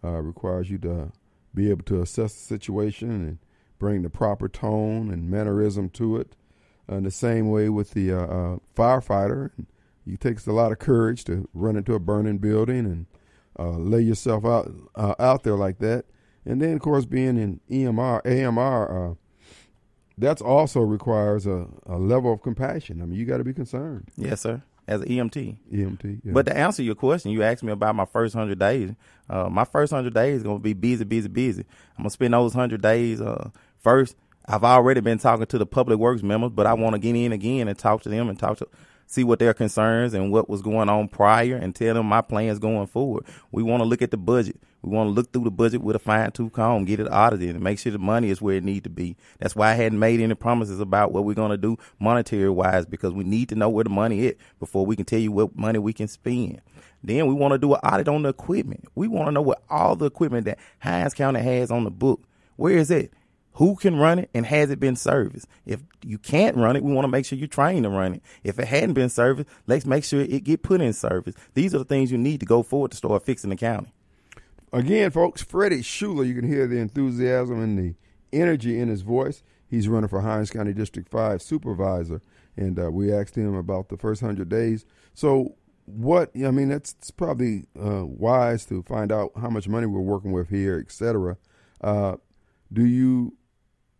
[0.04, 1.10] uh, requires you to
[1.54, 3.38] be able to assess the situation and
[3.78, 6.36] bring the proper tone and mannerism to it.
[6.88, 9.50] In the same way with the uh, firefighter,
[10.06, 13.06] it takes a lot of courage to run into a burning building and
[13.58, 16.04] uh, lay yourself out uh, out there like that.
[16.44, 19.14] And then, of course, being in EMR, AMR, uh,
[20.16, 23.02] that's also requires a, a level of compassion.
[23.02, 24.08] I mean, you got to be concerned.
[24.16, 24.62] Yes, sir.
[24.88, 25.56] As an EMT.
[25.72, 26.20] EMT.
[26.24, 26.32] Yeah.
[26.32, 28.92] But to answer your question, you asked me about my first hundred days.
[29.28, 31.64] Uh, my first hundred days is gonna be busy, busy, busy.
[31.96, 33.20] I'm gonna spend those hundred days.
[33.20, 33.50] Uh,
[33.80, 34.14] first,
[34.46, 37.32] I've already been talking to the public works members, but I want to get in
[37.32, 38.68] again and talk to them and talk to
[39.06, 42.58] see what their concerns and what was going on prior and tell them my plans
[42.58, 43.24] going forward.
[43.52, 44.60] We want to look at the budget.
[44.82, 47.50] We want to look through the budget with a fine tooth comb, get it audited,
[47.50, 49.16] and make sure the money is where it need to be.
[49.38, 52.86] That's why I hadn't made any promises about what we're going to do monetary wise
[52.86, 55.56] because we need to know where the money is before we can tell you what
[55.56, 56.60] money we can spend.
[57.02, 58.84] Then we want to do an audit on the equipment.
[58.94, 62.22] We want to know what all the equipment that Hinds County has on the book.
[62.56, 63.12] Where is it?
[63.56, 65.46] Who can run it and has it been serviced?
[65.64, 68.22] If you can't run it, we want to make sure you're trained to run it.
[68.44, 71.34] If it hadn't been serviced, let's make sure it get put in service.
[71.54, 73.92] These are the things you need to go forward to start fixing the county.
[74.74, 77.94] Again, folks, Freddie Schuller, you can hear the enthusiasm and the
[78.30, 79.42] energy in his voice.
[79.68, 82.20] He's running for Hinds County District 5 supervisor,
[82.58, 84.84] and uh, we asked him about the first 100 days.
[85.14, 85.54] So,
[85.86, 90.32] what, I mean, that's probably uh, wise to find out how much money we're working
[90.32, 91.38] with here, et cetera.
[91.80, 92.16] Uh,
[92.72, 93.35] do you,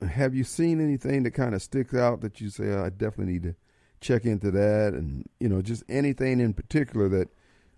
[0.03, 3.43] have you seen anything that kind of sticks out that you say, I definitely need
[3.45, 3.55] to
[4.01, 4.95] check into that?
[4.95, 7.29] And, you know, just anything in particular that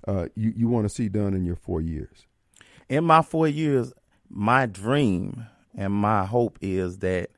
[0.06, 2.26] uh, you, you want to see done in your four years?
[2.88, 3.92] in my four years,
[4.30, 5.46] my dream
[5.76, 7.30] and my hope is that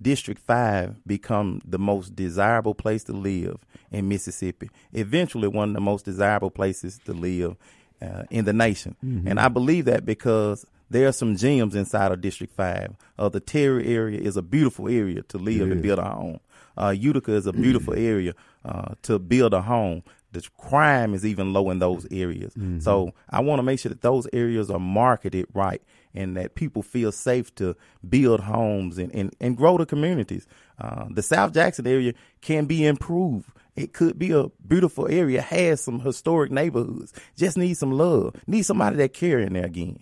[0.00, 3.58] District 5 become the most desirable place to live
[3.90, 4.70] in Mississippi.
[4.92, 7.56] Eventually, one of the most desirable places to live
[8.00, 8.96] uh, in the nation.
[9.28, 12.94] And I believe that because there are some gems inside of District 5.
[13.18, 16.40] Uh, the Terry area is a beautiful area to live and build a home.
[16.76, 18.34] Uh, Utica is a beautiful area
[18.64, 20.02] uh, to build a home.
[20.32, 22.54] The crime is even low in those areas.
[22.80, 25.82] So I want to make sure that those areas are marketed right
[26.14, 27.76] and that people feel safe to
[28.08, 30.46] build homes and, and, and grow the communities.
[30.80, 33.50] Uh, the South Jackson area can be improved.
[33.76, 38.62] It could be a beautiful area, has some historic neighborhoods, just need some love, need
[38.62, 39.98] somebody that care in there again.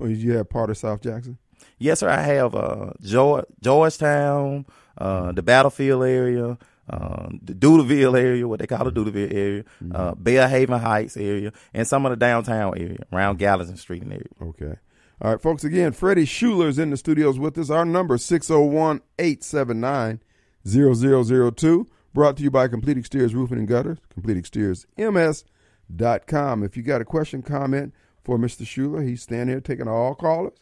[0.00, 1.38] You have part of South Jackson?
[1.78, 2.08] Yes, sir.
[2.08, 4.64] I have uh, George, Georgetown,
[4.96, 6.56] uh, the Battlefield area,
[6.88, 11.86] uh, the Doodleville area, what they call the Doodleville area, uh, Belhaven Heights area, and
[11.86, 14.28] some of the downtown area around Gallatin Street and area.
[14.40, 14.76] Okay.
[15.20, 17.70] All right, folks, again, Freddie Schuller is in the studios with us.
[17.70, 20.20] Our number is 601 879
[20.66, 21.86] 0002.
[22.14, 26.62] Brought to you by Complete Exteriors Roofing and Gutters, CompleteExteriorsMS.com.
[26.62, 27.92] If you got a question, comment
[28.28, 28.66] for Mr.
[28.66, 30.58] Schuller, he's standing here taking all callers.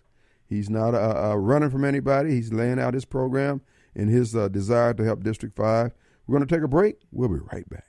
[0.48, 2.30] He's not uh, uh, running from anybody.
[2.30, 3.60] He's laying out his program
[3.92, 5.90] and his uh, desire to help District 5.
[6.28, 7.00] We're going to take a break.
[7.10, 7.88] We'll be right back.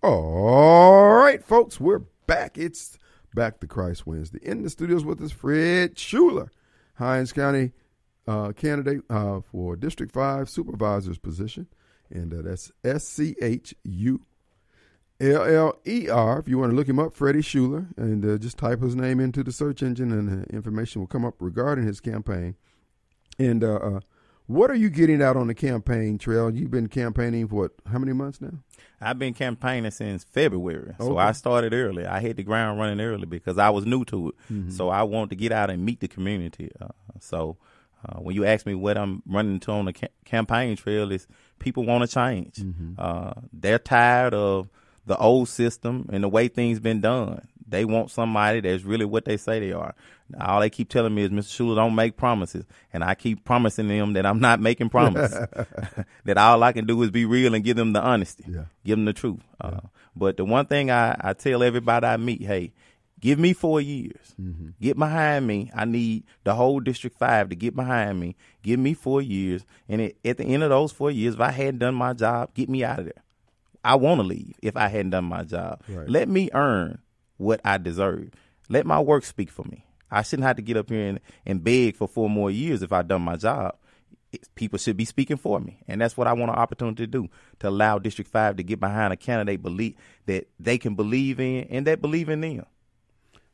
[0.00, 2.56] All right, folks, we're back.
[2.56, 2.96] It's
[3.34, 4.38] Back to Christ Wednesday.
[4.40, 6.48] In the studios with us, Fred Schuller,
[6.94, 7.72] Hinds County
[8.28, 11.66] uh, candidate uh, for District 5 supervisor's position.
[12.08, 14.22] And uh, that's S C H U
[15.20, 16.38] L L E R.
[16.38, 19.18] If you want to look him up, Freddie Schuller, and uh, just type his name
[19.20, 22.54] into the search engine, and uh, information will come up regarding his campaign.
[23.38, 24.00] And uh, uh,
[24.46, 26.54] What are you getting out on the campaign trail?
[26.54, 27.72] You've been campaigning for what?
[27.90, 28.54] How many months now?
[29.00, 32.04] I've been campaigning since February, so I started early.
[32.06, 34.34] I hit the ground running early because I was new to it.
[34.52, 34.70] Mm-hmm.
[34.70, 36.70] So I wanted to get out and meet the community.
[36.80, 36.88] Uh,
[37.20, 37.56] so
[38.04, 41.28] uh, when you ask me what I'm running to on the ca- campaign trail, is
[41.58, 42.56] people want to change.
[42.56, 42.94] Mm-hmm.
[42.98, 44.68] Uh, they're tired of
[45.08, 47.48] the old system and the way things been done.
[47.66, 49.94] They want somebody that's really what they say they are.
[50.40, 51.60] All they keep telling me is, Mr.
[51.60, 52.64] Schuller, don't make promises.
[52.92, 55.46] And I keep promising them that I'm not making promises.
[56.24, 58.44] that all I can do is be real and give them the honesty.
[58.48, 58.64] Yeah.
[58.84, 59.40] Give them the truth.
[59.60, 59.80] Uh,
[60.16, 62.72] but the one thing I, I tell everybody I meet, hey,
[63.20, 64.34] give me four years.
[64.80, 65.70] Get behind me.
[65.74, 68.36] I need the whole District 5 to get behind me.
[68.62, 69.64] Give me four years.
[69.88, 72.54] And it, at the end of those four years, if I hadn't done my job,
[72.54, 73.22] get me out of there.
[73.84, 75.82] I want to leave if I hadn't done my job.
[75.88, 76.08] Right.
[76.08, 76.98] Let me earn
[77.36, 78.30] what I deserve.
[78.68, 79.84] Let my work speak for me.
[80.10, 82.92] I shouldn't have to get up here and, and beg for four more years if
[82.92, 83.76] I've done my job.
[84.32, 85.80] It- people should be speaking for me.
[85.86, 87.28] And that's what I want an opportunity to do
[87.60, 89.94] to allow District 5 to get behind a candidate believe
[90.26, 92.64] that they can believe in and that believe in them.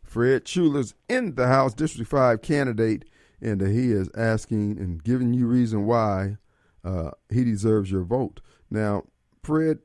[0.03, 3.05] Fred Schuller's in the House District 5 candidate,
[3.41, 6.37] and he is asking and giving you reason why
[6.85, 8.41] uh, he deserves your vote.
[8.71, 9.05] Now,
[9.43, 9.79] Fred,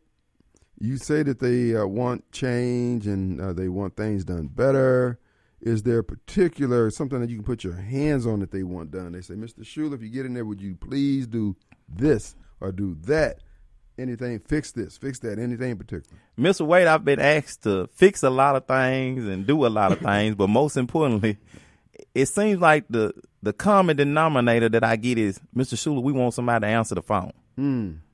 [0.79, 5.19] you say that they uh, want change and uh, they want things done better.
[5.61, 8.91] Is there a particular something that you can put your hands on that they want
[8.91, 9.11] done?
[9.11, 9.59] They say, Mr.
[9.59, 11.55] Schuller, if you get in there, would you please do
[11.87, 13.39] this or do that?
[13.97, 16.17] Anything, fix this, fix that, anything in particular.
[16.39, 16.65] Mr.
[16.65, 19.99] Wade, I've been asked to fix a lot of things and do a lot of
[19.99, 21.37] things, but most importantly,
[22.15, 23.13] it seems like the
[23.43, 25.75] the common denominator that I get is, Mr.
[25.75, 27.33] Schuller, we want somebody to answer the phone.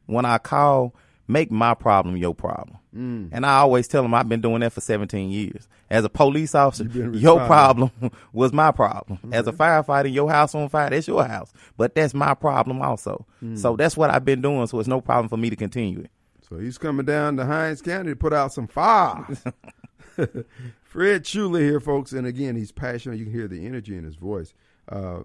[0.08, 0.96] When I call,
[1.28, 2.78] make my problem your problem.
[2.96, 3.30] Mm.
[3.32, 5.68] And I always tell them I've been doing that for 17 years.
[5.90, 7.92] As a police officer, your problem
[8.34, 9.20] was my problem.
[9.20, 9.34] Mm-hmm.
[9.34, 11.52] As a firefighter, your house on fire, that's your house.
[11.78, 13.26] But that's my problem also.
[13.44, 13.58] Mm.
[13.58, 16.12] So that's what I've been doing, so it's no problem for me to continue it.
[16.50, 19.44] So he's coming down to Hinds County to put out some fires.
[20.84, 23.18] Fred Schuller here, folks, and again, he's passionate.
[23.18, 24.54] You can hear the energy in his voice.
[24.90, 25.22] Uh,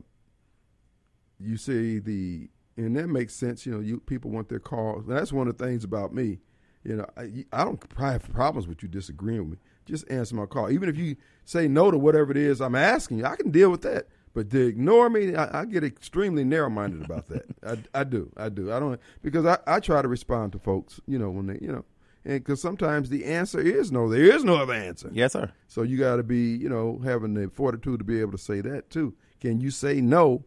[1.39, 2.49] you see the,
[2.87, 3.67] and that makes sense.
[3.67, 5.07] You know, you people want their calls.
[5.07, 6.39] And that's one of the things about me.
[6.85, 9.57] You know, I, I don't probably have problems with you disagreeing with me.
[9.85, 13.19] Just answer my call, even if you say no to whatever it is I'm asking
[13.19, 13.25] you.
[13.27, 14.07] I can deal with that.
[14.33, 17.45] But to ignore me, I, I get extremely narrow-minded about that.
[17.95, 18.73] I, I do, I do.
[18.73, 21.01] I don't because I, I try to respond to folks.
[21.07, 21.85] You know when they, you know,
[22.25, 24.09] and because sometimes the answer is no.
[24.09, 25.11] There is no other answer.
[25.13, 25.51] Yes, sir.
[25.67, 28.61] So you got to be, you know, having the fortitude to be able to say
[28.61, 29.15] that too.
[29.41, 30.45] Can you say no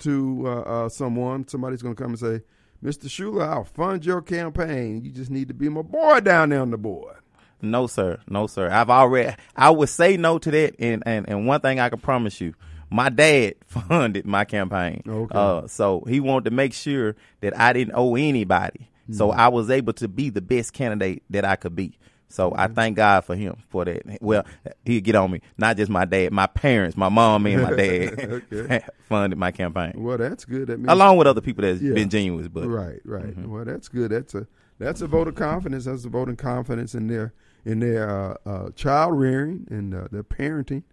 [0.00, 1.46] to uh, uh, someone?
[1.48, 2.40] Somebody's going to come and say,
[2.84, 3.06] "Mr.
[3.06, 5.04] Schuller, I'll fund your campaign.
[5.04, 7.16] You just need to be my boy down there on the board."
[7.62, 8.18] No, sir.
[8.28, 8.70] No, sir.
[8.70, 10.76] I've already, I would say no to that.
[10.78, 12.54] And, and, and one thing I can promise you,
[12.88, 15.02] my dad funded my campaign.
[15.06, 15.38] Okay.
[15.38, 18.88] Uh, so he wanted to make sure that I didn't owe anybody.
[19.12, 19.40] So Mm-hmm.
[19.40, 21.98] I was able to be the best candidate that I could be.
[22.30, 24.18] So I thank God for him for that.
[24.20, 24.46] Well,
[24.84, 25.40] he'd get on me.
[25.58, 28.18] Not just my dad, my parents, my mom and my dad
[28.52, 28.80] Okay.
[29.08, 29.94] funded my campaign.
[29.96, 30.68] Well, that's good.
[30.68, 31.94] That means Along with other people that's Yeah.
[31.94, 33.36] been genuine, but right, right.
[33.36, 34.12] Well, that's good.
[34.12, 34.46] That's a
[34.78, 35.84] that's a vote of confidence.
[35.86, 40.06] That's a vote of confidence in their in their uh, uh, child rearing and uh,
[40.12, 40.84] their parenting,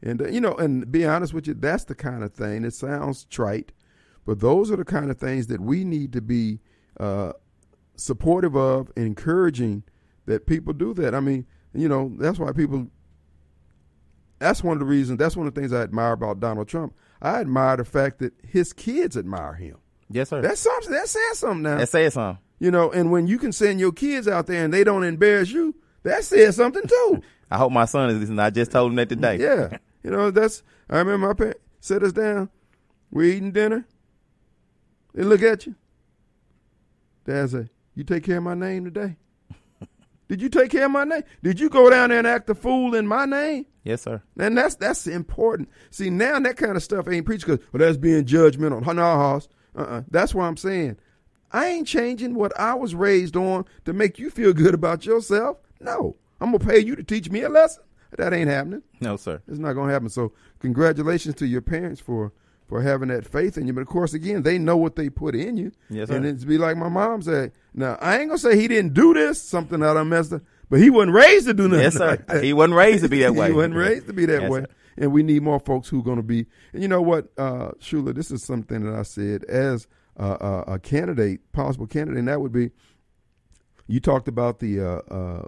[0.00, 2.64] and uh, you know, and be honest with you, that's the kind of thing.
[2.64, 3.72] It sounds trite,
[4.24, 6.60] but those are the kind of things that we need to be
[7.00, 7.32] uh,
[7.96, 9.82] supportive of, and encouraging
[10.26, 11.14] that people do that.
[11.14, 12.88] I mean, you know, that's why people.
[14.38, 15.18] That's one of the reasons.
[15.18, 16.94] That's one of the things I admire about Donald Trump.
[17.22, 19.76] I admire the fact that his kids admire him.
[20.10, 20.42] yes, sir.
[20.42, 20.90] That's something.
[20.92, 21.78] That says something now.
[21.78, 22.42] that says something.
[22.58, 25.50] you know, and when you can send your kids out there and they don't embarrass
[25.50, 27.22] you, that says something too.
[27.50, 28.40] I hope my son is listening.
[28.40, 29.38] I just told him that today.
[29.38, 30.62] yeah, you know, that's.
[30.90, 32.50] I remember my parents set us down.
[33.10, 33.86] We're eating dinner.
[35.14, 35.76] They look at you.
[37.24, 39.16] Dad say, "You take care of my name today."
[40.28, 41.22] Did you take care of my name?
[41.42, 43.66] Did you go down there and act a fool in my name?
[43.82, 44.22] Yes, sir.
[44.38, 45.68] And that's that's important.
[45.90, 48.84] See, now that kind of stuff ain't preached because well, that's being judgmental.
[48.94, 49.48] No, house.
[49.76, 50.02] Uh-uh.
[50.10, 50.96] That's what I'm saying.
[51.52, 55.58] I ain't changing what I was raised on to make you feel good about yourself.
[55.80, 57.84] No, I'm gonna pay you to teach me a lesson.
[58.16, 58.82] That ain't happening.
[59.00, 59.42] No, sir.
[59.46, 60.08] It's not gonna happen.
[60.08, 62.32] So, congratulations to your parents for
[62.66, 63.72] for having that faith in you.
[63.72, 65.72] But of course, again, they know what they put in you.
[65.90, 66.16] Yes, sir.
[66.16, 67.52] And it's be like my mom said.
[67.74, 70.80] Now, I ain't gonna say he didn't do this, something that I messed up, but
[70.80, 71.82] he wasn't raised to do nothing.
[71.84, 72.06] Yes, sir.
[72.28, 72.30] like.
[72.42, 73.48] He wasn't raised to be that way.
[73.48, 74.60] he wasn't raised to be that Yes, way.
[74.60, 74.66] sir.
[74.96, 76.46] And we need more folks who are going to be.
[76.72, 79.88] And you know what, uh, Shula, this is something that I said as
[80.18, 82.70] uh, uh, a candidate, possible candidate, and that would be.
[83.88, 85.42] You talked about the uh, uh,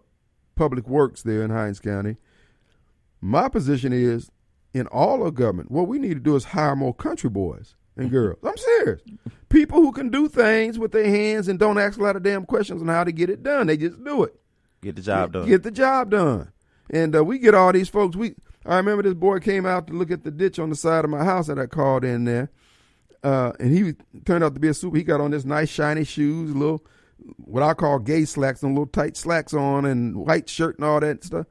[0.56, 2.16] public works there in Hinds County.
[3.20, 4.30] My position is,
[4.74, 8.10] in all of government, what we need to do is hire more country boys and
[8.10, 8.38] girls.
[8.44, 9.00] I'm serious.
[9.48, 12.44] People who can do things with their hands and don't ask a lot of damn
[12.44, 13.68] questions on how to get it done.
[13.68, 14.34] They just do it.
[14.82, 15.48] Get the job done.
[15.48, 16.52] Get the job done.
[16.90, 18.16] And uh, we get all these folks.
[18.16, 21.04] We I remember this boy came out to look at the ditch on the side
[21.04, 22.50] of my house that I called in there.
[23.22, 23.94] Uh, and he
[24.24, 24.96] turned out to be a super.
[24.96, 26.84] He got on this nice shiny shoes, little
[27.38, 31.00] what I call gay slacks, and little tight slacks on, and white shirt and all
[31.00, 31.46] that stuff.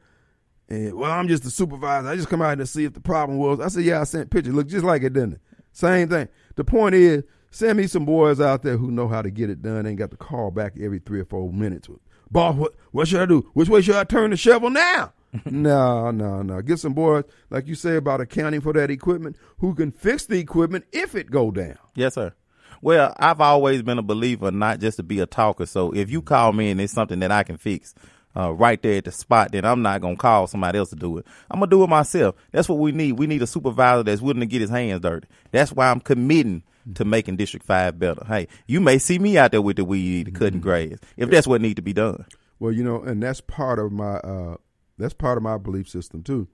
[0.70, 2.08] And well, I'm just the supervisor.
[2.08, 3.60] I just come out here to see if the problem was.
[3.60, 4.54] I said, yeah, I sent pictures.
[4.54, 5.42] Look just like it, didn't it?
[5.72, 6.28] Same thing.
[6.56, 9.62] The point is, send me some boys out there who know how to get it
[9.62, 9.86] done.
[9.86, 11.88] Ain't got to call back every three or four minutes.
[12.32, 13.50] Boss, what what should I do?
[13.54, 15.14] Which way should I turn the shovel now?
[15.46, 16.62] no, no, no.
[16.62, 20.40] Get some boys, like you say about accounting for that equipment, who can fix the
[20.40, 21.78] equipment if it go down.
[21.94, 22.34] Yes, sir.
[22.82, 25.66] Well, I've always been a believer, not just to be a talker.
[25.66, 27.96] So if you call me and it's something that I can fix
[28.36, 31.18] uh, right there at the spot, then I'm not gonna call somebody else to do
[31.18, 31.26] it.
[31.50, 32.36] I'm gonna do it myself.
[32.52, 33.14] That's what we need.
[33.14, 35.28] We need a supervisor that's willing to get his hands dirty.
[35.52, 36.64] That's why I'm committing
[36.96, 38.24] to making District Five better.
[38.26, 41.62] Hey, you may see me out there with the weed cutting grass if that's what
[41.62, 42.26] need to be done.
[42.60, 44.58] Well, you know, and that's part of my uh
[44.98, 46.48] that's part of my belief system too.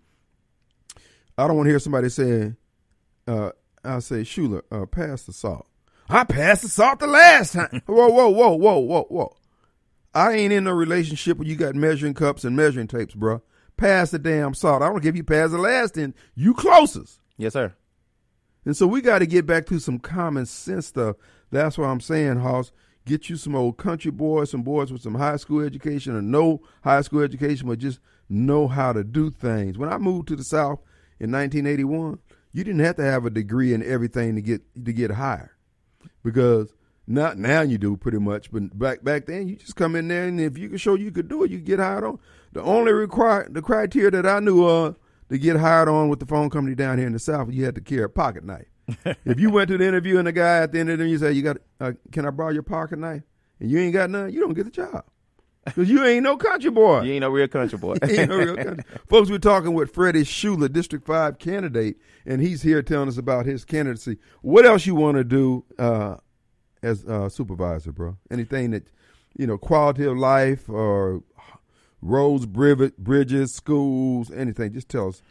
[1.37, 2.57] I don't want to hear somebody saying,
[3.27, 3.51] uh,
[3.83, 5.65] I'll say, Schuller, uh, pass the salt.
[6.09, 7.81] I passed the salt the last time.
[7.85, 9.37] whoa, whoa, whoa, whoa, whoa, whoa.
[10.13, 13.41] I ain't in no relationship where you got measuring cups and measuring tapes, bro.
[13.77, 14.81] Pass the damn salt.
[14.81, 16.13] I don't give you pass the last then.
[16.35, 17.19] You closest.
[17.37, 17.73] Yes, sir.
[18.65, 21.15] And so we got to get back to some common sense stuff.
[21.49, 22.71] That's what I'm saying, Hoss,
[23.05, 26.61] get you some old country boys, some boys with some high school education or no
[26.83, 27.99] high school education, but just
[28.29, 29.77] know how to do things.
[29.77, 30.79] When I moved to the South
[31.19, 32.19] in 1981,
[32.53, 35.49] you didn't have to have a degree in everything to get to get hired,
[36.23, 36.73] because
[37.07, 38.51] not now you do pretty much.
[38.51, 41.11] But back back then, you just come in there and if you could show you
[41.11, 42.19] could do it, you get hired on.
[42.53, 44.97] The only require the criteria that I knew of
[45.29, 47.75] to get hired on with the phone company down here in the South, you had
[47.75, 48.65] to carry a pocket knife.
[49.25, 51.17] if you went to the interview and the guy at the end of the interview
[51.17, 53.23] said, "You got, uh, can I borrow your pocket knife?"
[53.61, 55.05] and you ain't got none, you don't get the job
[55.63, 57.01] because you ain't no country boy.
[57.01, 57.95] You ain't no real country boy.
[58.03, 58.83] Ain't no real country.
[59.07, 63.45] Folks, we're talking with Freddie Schuller, District Five candidate, and he's here telling us about
[63.45, 64.17] his candidacy.
[64.41, 66.15] What else you want to do uh,
[66.83, 68.17] as uh, supervisor, bro?
[68.29, 68.87] Anything that
[69.37, 71.23] you know, quality of life or
[72.01, 74.73] roads, bridges, schools, anything?
[74.73, 75.21] Just tell us.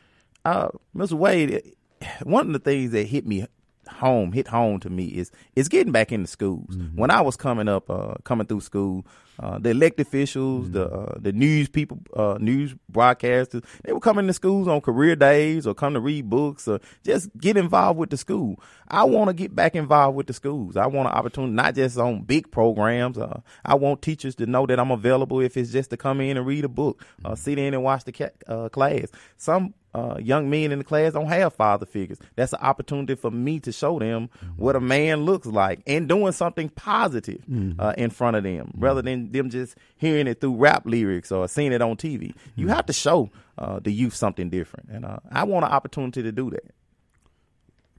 [0.44, 1.12] uh, Mr.
[1.14, 1.74] Wade,
[2.22, 3.46] one of the things that hit me
[3.90, 6.76] home, hit home to me is is getting back into schools.
[6.94, 9.06] When I was coming up, uh, coming through school,
[9.38, 14.26] uh, the elected officials, the uh, the news people, uh, news broadcasters, they were coming
[14.26, 18.10] to schools on career days or come to read books or just get involved with
[18.10, 18.60] the school.
[18.88, 20.76] I want to get back involved with the schools.
[20.76, 23.16] I want an opportunity, not just on big programs.
[23.18, 26.36] Uh, I want teachers to know that I'm available if it's just to come in
[26.36, 29.08] and read a book, uh, sit in and watch the ca- uh, class.
[29.36, 32.18] Some uh, young men in the class don't have father figures.
[32.36, 36.32] That's an opportunity for me to show them what a man looks like and doing
[36.32, 37.42] something positive
[37.78, 41.48] uh, in front of them, rather than them just hearing it through rap lyrics or
[41.48, 42.34] seeing it on TV.
[42.56, 46.22] You have to show uh, the youth something different, and uh, I want an opportunity
[46.22, 46.72] to do that.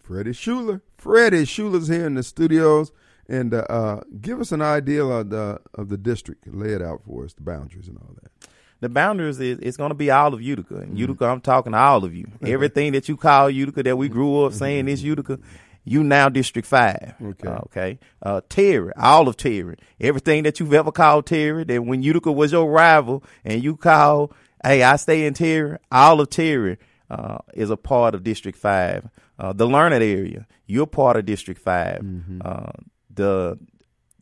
[0.02, 0.82] Freddie Schuller.
[0.98, 2.92] Freddie Schuller's here in the studios,
[3.28, 6.48] and uh, uh, give us an idea of the of the district.
[6.48, 8.50] Lay it out for us, the boundaries and all that.
[8.82, 10.78] The boundaries is it's going to be all of Utica.
[10.78, 12.28] And Utica, I'm talking to all of you.
[12.44, 15.40] Everything that you call Utica that we grew up saying is Utica,
[15.84, 17.14] you now District Five.
[17.22, 17.48] Okay.
[17.48, 18.00] Okay.
[18.22, 19.78] Uh, Terry, all of Terry.
[20.00, 24.34] Everything that you've ever called Terry, that when Utica was your rival and you call,
[24.64, 26.78] hey, I stay in Terry, all of Terry
[27.10, 29.10] uh, is a part of District Five.
[29.38, 32.06] Uh, the Learned area, you're part of District 5
[32.46, 32.72] Uh,
[33.14, 33.60] the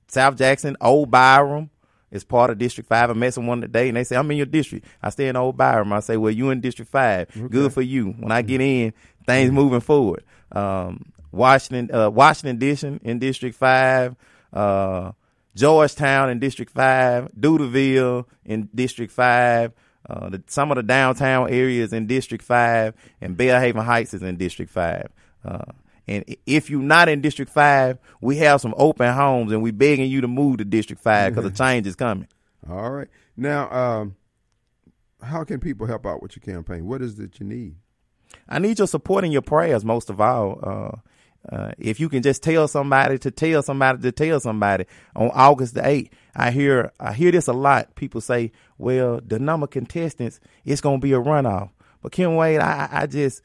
[0.07, 1.69] South Jackson, Old Byram
[2.11, 3.09] is part of District Five.
[3.09, 4.85] I met someone today and they say, I'm in your district.
[5.01, 5.93] I stay in Old Byram.
[5.93, 7.29] I say, Well, you in District Five.
[7.49, 8.11] Good for you.
[8.11, 8.93] When I get in,
[9.25, 10.23] things moving forward.
[10.51, 14.15] Um, Washington, uh, Washington Addition in District Five,
[14.51, 15.11] uh,
[15.55, 19.73] Georgetown in District Five, Dudeville in District Five.
[20.09, 24.37] Uh, the, some of the downtown areas in District 5 and Belhaven Heights is in
[24.37, 25.07] District 5.
[25.45, 25.61] Uh,
[26.09, 30.09] and if you're not in District 5, we have some open homes and we're begging
[30.09, 32.27] you to move to District 5 because the change is coming.
[32.67, 33.07] All right.
[33.37, 34.15] Now, um,
[35.21, 36.87] how can people help out with your campaign?
[36.87, 37.75] What is it you need?
[38.47, 40.59] I need your support and your prayers most of all.
[40.63, 44.85] Uh, uh, if you can just tell somebody to tell somebody to tell somebody
[45.15, 47.93] on August the 8th, I hear, I hear this a lot.
[47.93, 51.69] People say, well, the number of contestants, it's going to be a runoff.
[52.01, 53.43] But Kim Wade, I I just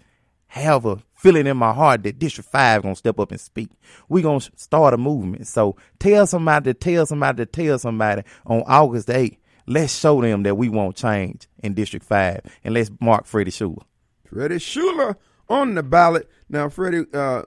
[0.48, 3.70] have a feeling in my heart that District 5 going to step up and speak.
[4.08, 5.46] we to start a movement.
[5.46, 9.38] So tell somebody to tell somebody to tell somebody on August the 8th.
[9.66, 13.82] Let's show them that we won't change in District 5 and let's mark Freddie Schuller.
[14.26, 15.16] Freddie Schuller
[15.48, 16.28] on the ballot.
[16.48, 17.42] Now, Freddie, uh,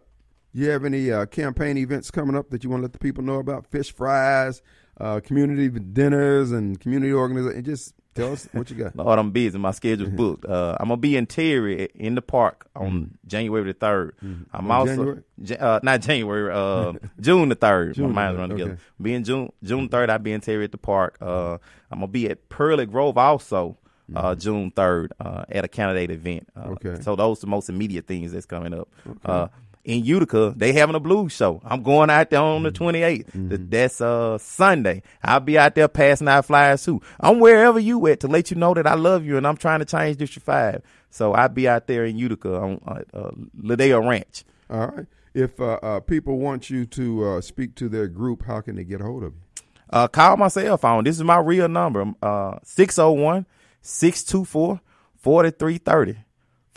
[0.54, 3.24] You have any uh, campaign events coming up that you want to let the people
[3.24, 3.68] know about?
[3.68, 4.64] Fish fries,
[5.00, 7.64] uh, community dinners, and community organization.
[7.64, 8.96] Just tell us what you got.
[8.96, 9.58] Lord, I'm busy.
[9.58, 10.46] My schedule's booked.
[10.46, 14.12] Uh, I'm gonna be in Terry in the park on January the 3rd
[14.54, 15.24] I'm On also January?
[15.44, 17.98] Ja- uh, not January, uh, June the third.
[17.98, 18.72] My mind's running together.
[18.74, 18.82] okay.
[19.02, 20.10] Be in June June third.
[20.10, 21.18] I'll be in Terry at the park.
[21.22, 21.54] Uh,
[21.92, 23.78] I'm gonna be at Pearly Grove also.
[24.16, 26.48] Uh, June third uh, at a candidate event.
[26.56, 27.02] Uh, Okay.
[27.02, 28.88] So those are the most immediate things that's coming up.
[29.26, 29.50] Uh,
[29.88, 31.62] in Utica, they having a blues show.
[31.64, 33.32] I'm going out there on the 28th.
[33.50, 35.02] Th- That's uh Sunday.
[35.24, 37.02] I'll be out there passing out flyers too.
[37.22, 39.80] I'm wherever you at to let you know that I love you and I'm trying
[39.80, 40.82] to change District Five.
[41.10, 44.44] So I'll be out there in Utica on uh, uh, Ladea Ranch.
[44.70, 45.06] All right.
[45.34, 48.84] If uh, uh, people want you to uh, speak to their group, how can they
[48.84, 49.64] get a hold of you?
[49.90, 51.06] Uh, call my cell phone.
[51.06, 52.12] This is my real number.
[52.22, 53.46] Uh, 601
[53.82, 54.82] 624
[55.16, 56.18] 4330.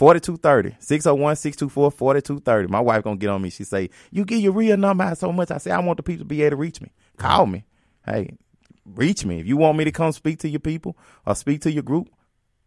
[0.01, 0.77] 4230.
[0.81, 2.73] 601 624 4230.
[2.73, 3.51] My wife gonna get on me.
[3.51, 5.51] She say, You give your real number out so much.
[5.51, 6.89] I say, I want the people to be able to reach me.
[7.19, 7.67] Call me.
[8.07, 8.39] Hey,
[8.87, 9.41] reach me.
[9.41, 10.97] If you want me to come speak to your people
[11.27, 12.09] or speak to your group,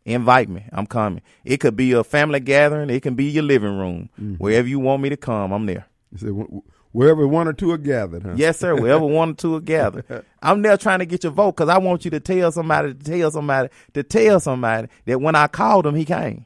[0.05, 0.65] invite me.
[0.71, 1.23] I'm coming.
[1.43, 2.91] It could be a family gathering.
[2.91, 4.09] It can be your living room.
[4.21, 4.35] Mm-hmm.
[4.35, 5.87] Wherever you want me to come, I'm there.
[6.11, 6.61] You said
[6.91, 8.33] wherever one or two are gathered, huh?
[8.35, 8.75] Yes, sir.
[8.75, 10.23] Wherever one or two are gathered.
[10.43, 13.03] I'm there trying to get your vote because I want you to tell somebody, to
[13.03, 16.45] tell somebody, to tell somebody that when I called him, he came.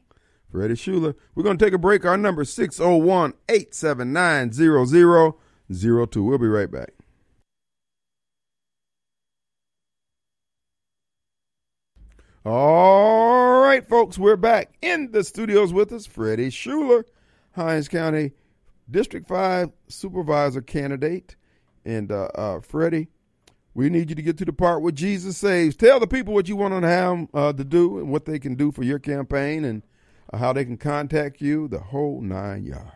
[0.52, 1.16] Freddie Schuller.
[1.36, 2.06] We're going to take a break.
[2.06, 6.24] Our number is 601 879 0002.
[6.24, 6.93] We'll be right back.
[12.45, 16.06] All right, folks, we're back in the studios with us.
[16.06, 17.04] Freddie Schuller,
[17.52, 18.32] Hinds County
[18.89, 21.36] District 5 Supervisor candidate.
[21.84, 23.10] And uh, uh, Freddie,
[23.74, 25.76] we need you to get to the part where Jesus saves.
[25.76, 28.72] Tell the people what you want them uh, to do and what they can do
[28.72, 29.84] for your campaign and
[30.34, 32.91] how they can contact you, the whole nine yards.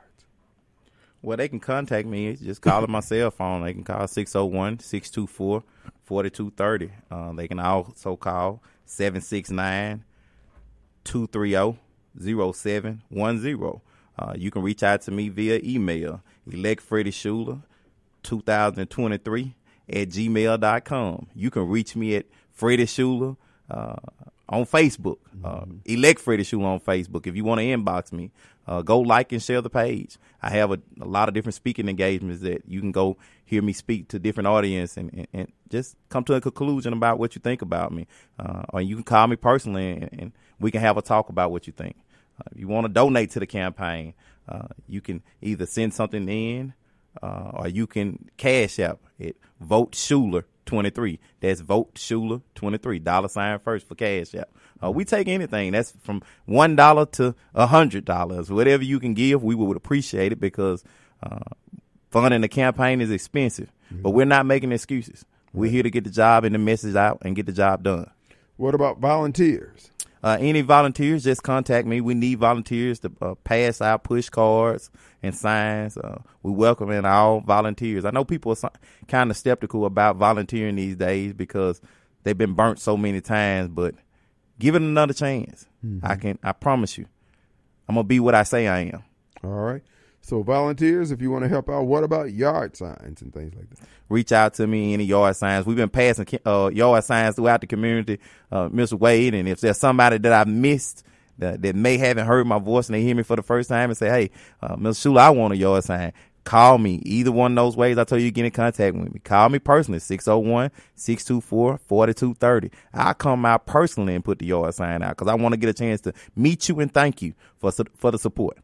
[1.22, 2.36] Well, they can contact me.
[2.36, 3.64] Just call my cell phone.
[3.64, 5.64] They can call 601 624
[6.04, 6.92] 4230.
[7.12, 10.04] Uh, They can also call 769
[11.04, 11.78] 230
[12.20, 13.82] 0710.
[14.18, 16.22] Uh, You can reach out to me via email,
[16.52, 17.62] elect Freddie Schuller
[18.24, 19.56] 2023
[19.90, 21.28] at gmail.com.
[21.36, 22.88] You can reach me at Freddie
[23.70, 23.96] uh,
[24.52, 25.18] on Facebook.
[25.44, 27.26] Uh, elect Freddie Schuller on Facebook.
[27.26, 28.32] If you want to inbox me,
[28.68, 30.18] uh, go like and share the page.
[30.42, 33.74] I have a, a lot of different speaking engagements that you can go hear me
[33.74, 37.40] speak to different audience and, and, and just come to a conclusion about what you
[37.40, 38.08] think about me.
[38.38, 41.52] Uh, or you can call me personally and, and we can have a talk about
[41.52, 41.96] what you think.
[42.40, 44.14] Uh, if you want to donate to the campaign,
[44.48, 46.74] uh, you can either send something in
[47.24, 51.20] uh, or you can cash out at Vote Schuller 23.
[51.40, 53.00] That's Vote Schuller 23.
[53.00, 54.50] Dollar sign first for cash out.
[54.84, 55.72] Uh, we take anything.
[55.72, 58.50] That's from one dollar to a hundred dollars.
[58.50, 60.84] Whatever you can give, we would appreciate it because
[61.22, 61.40] uh,
[62.10, 63.72] funding the campaign is expensive.
[63.92, 65.26] But we're not making excuses.
[65.54, 68.10] We're here to get the job and the message out and get the job done.
[68.56, 69.91] What about volunteers?
[70.24, 72.00] Uh, any volunteers, just contact me.
[72.00, 74.92] We need volunteers to uh, pass out push cards
[75.24, 75.98] and signs.
[75.98, 78.06] Uh, we welcome in all volunteers.
[78.06, 78.72] I know people are
[79.08, 81.82] kind of skeptical about volunteering these days because
[82.24, 83.96] they've been burnt so many times, but
[84.60, 85.66] give it another chance.
[86.04, 87.08] I can, I promise you,
[87.90, 89.04] I'm gonna be what I say I am.
[89.44, 89.82] All right.
[90.22, 93.70] So volunteers, if you want to help out, what about yard signs and things like
[93.72, 93.88] that?
[94.12, 95.66] reach out to me any yard signs.
[95.66, 98.20] We've been passing uh, yard signs throughout the community,
[98.52, 99.00] uh, Mr.
[99.00, 99.34] Wade.
[99.34, 101.04] And if there's somebody that I missed
[101.40, 103.90] that, that may haven't heard my voice and they hear me for the first time
[103.90, 104.30] and say, "Hey,
[104.62, 105.12] uh, Mr.
[105.12, 106.14] Schuller, I want a yard sign."
[106.44, 106.96] Call me.
[107.06, 109.20] Either one of those ways I told you to get in contact with me.
[109.20, 112.72] Call me personally, 601-624-4230.
[112.96, 115.70] I'll come out personally and put the yard sign out because I want to get
[115.70, 118.58] a chance to meet you and thank you for for the support.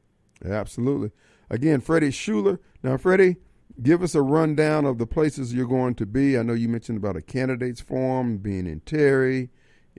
[0.44, 1.12] Absolutely.
[1.50, 2.60] Again, Freddie Schuller.
[2.84, 3.38] Now, Freddie,
[3.82, 6.38] give us a rundown of the places you're going to be.
[6.38, 9.50] I know you mentioned about a candidates forum being in Terry,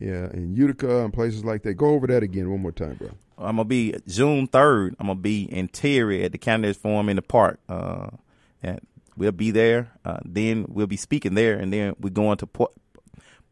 [0.00, 1.74] yeah, in Utica, and places like that.
[1.74, 3.10] Go over that again one more time, bro.
[3.38, 4.96] I'm gonna be June third.
[4.98, 7.60] I'm gonna be in Terry at the candidates forum in the park.
[7.68, 8.08] Uh,
[8.62, 8.80] and
[9.16, 9.92] we'll be there.
[10.04, 12.72] Uh, then we'll be speaking there, and then we're going to Port,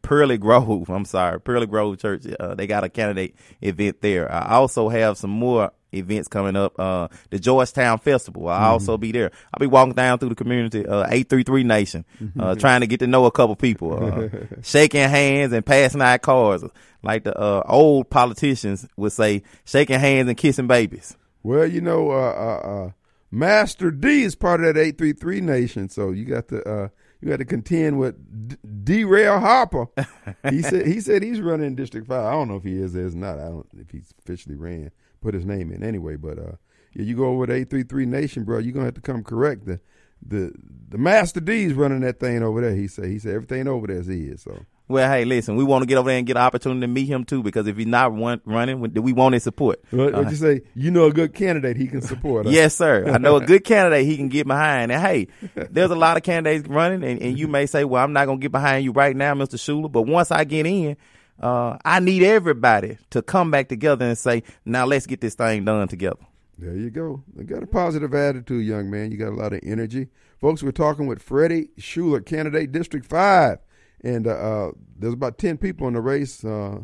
[0.01, 0.89] Pearly Grove.
[0.89, 2.25] I'm sorry, Pearly Grove Church.
[2.39, 4.31] Uh, they got a candidate event there.
[4.31, 6.79] I also have some more events coming up.
[6.79, 8.47] Uh, the Georgetown Festival.
[8.47, 9.31] I'll also be there.
[9.53, 12.05] I'll be walking down through the community, uh, 833 Nation,
[12.39, 14.29] uh, trying to get to know a couple people, uh,
[14.63, 16.63] shaking hands and passing out cards.
[17.03, 21.15] Like the, uh, old politicians would say, shaking hands and kissing babies.
[21.43, 22.91] Well, you know, uh, uh, uh,
[23.31, 26.87] Master D is part of that 833 Nation, so you got to uh,
[27.21, 28.15] you got to contend with
[28.49, 29.03] D- D.
[29.03, 29.87] Rail Harper.
[30.49, 32.25] he said he said he's running District Five.
[32.25, 33.39] I don't know if he is or is not.
[33.39, 34.91] I don't if he's officially ran
[35.21, 36.15] put his name in anyway.
[36.15, 36.51] But uh,
[36.93, 39.65] Yeah, you go over to 833 Nation, bro, you're going to have to come correct.
[39.65, 39.79] The
[40.25, 40.51] the
[40.89, 43.05] the Master D's running that thing over there, he said.
[43.05, 44.41] He said everything over there is his.
[44.41, 44.57] So,
[44.87, 47.05] Well, hey, listen, we want to get over there and get an opportunity to meet
[47.05, 49.79] him too, because if he's not run, running, we- we want his support.
[49.91, 50.61] what, Uh, you say?
[50.73, 52.45] You know a good candidate he can support.
[52.47, 52.51] huh?
[52.51, 53.05] Yes, sir.
[53.07, 54.91] I know a good candidate he can get behind.
[54.91, 55.27] And hey,
[55.69, 58.39] there's a lot of candidates running, and, and you may say, well, I'm not going
[58.39, 59.55] to get behind you right now, Mr.
[59.59, 59.91] Schuller.
[59.91, 60.97] But once I get in,
[61.39, 65.65] uh, I need everybody to come back together and say, now let's get this thing
[65.65, 66.19] done together.
[66.57, 67.23] There you go.
[67.35, 69.11] You got a positive attitude, young man.
[69.11, 70.07] You got a lot of energy.
[70.41, 73.59] Folks, we're talking with Freddie Schuller, candidate District 5.
[74.03, 76.43] And uh, uh, there's about 10 people in the race.
[76.43, 76.79] Uh,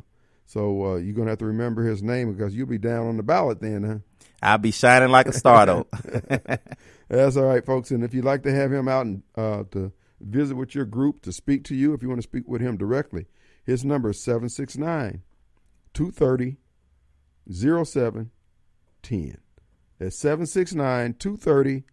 [0.45, 3.17] so uh, you're going to have to remember his name because you'll be down on
[3.17, 3.97] the ballot then, huh?
[4.43, 5.88] I'll be shining like a star, though.
[7.09, 7.91] That's all right, folks.
[7.91, 11.21] And if you'd like to have him out and uh, to visit with your group,
[11.23, 13.25] to speak to you, if you want to speak with him directly,
[13.65, 15.23] his number is 769
[15.94, 16.57] 230
[17.52, 19.38] 0710.
[19.99, 21.84] That's 769 230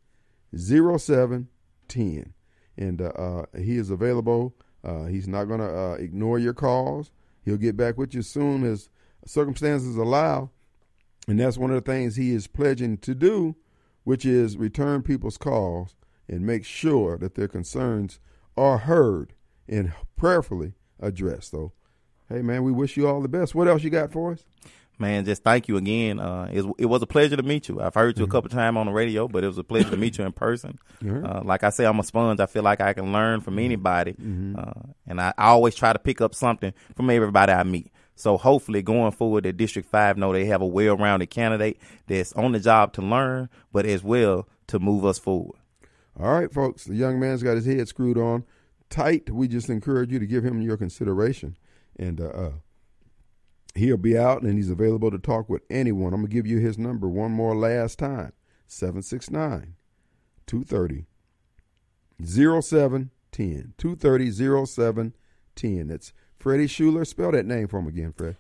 [0.57, 2.35] 0710.
[2.77, 4.55] And uh, uh, he is available.
[4.83, 7.11] Uh, he's not going to uh, ignore your calls.
[7.45, 8.89] He'll get back with you as soon as
[9.27, 10.51] circumstances allow.
[11.29, 13.57] And that's one of the things he is pledging to do,
[14.05, 15.95] which is return people's calls
[16.29, 18.19] and make sure that their concerns
[18.57, 19.35] are heard
[19.69, 21.51] and prayerfully addressed.
[21.51, 21.73] So,
[22.29, 23.55] hey, man, we wish you all the best.
[23.55, 24.45] What else you got for us?
[24.99, 26.21] Man, just thank you again.
[26.21, 27.81] Uh, it, it was a pleasure to meet you.
[27.81, 29.97] I've heard you a couple times on the radio, but it was a pleasure to
[29.97, 30.79] meet you in person.
[31.01, 31.23] Yeah.
[31.23, 32.39] Uh, like I say, I'm a sponge.
[32.39, 34.15] I feel like I can learn from anybody,
[34.59, 34.73] uh,
[35.07, 37.91] and I, I always try to pick up something from everybody I meet.
[38.15, 42.53] So hopefully, going forward, that District Five know they have a well-rounded candidate that's on
[42.53, 45.59] the job to learn, but as well to move us forward.
[46.19, 46.85] All right, folks.
[46.85, 48.45] The young man's got his head screwed on
[48.91, 49.31] tight.
[49.31, 51.57] We just encourage you to give him your consideration.
[51.97, 52.53] And uh, uh,
[53.75, 56.13] he'll be out and he's available to talk with anyone.
[56.13, 58.33] I'm going to give you his number one more last time
[58.67, 59.77] 769
[60.47, 61.07] 230
[62.25, 63.75] 0710.
[63.79, 65.89] 230 0710.
[65.89, 67.07] That's Freddie Schuller.
[67.07, 68.37] Spell that name for him again, Fred.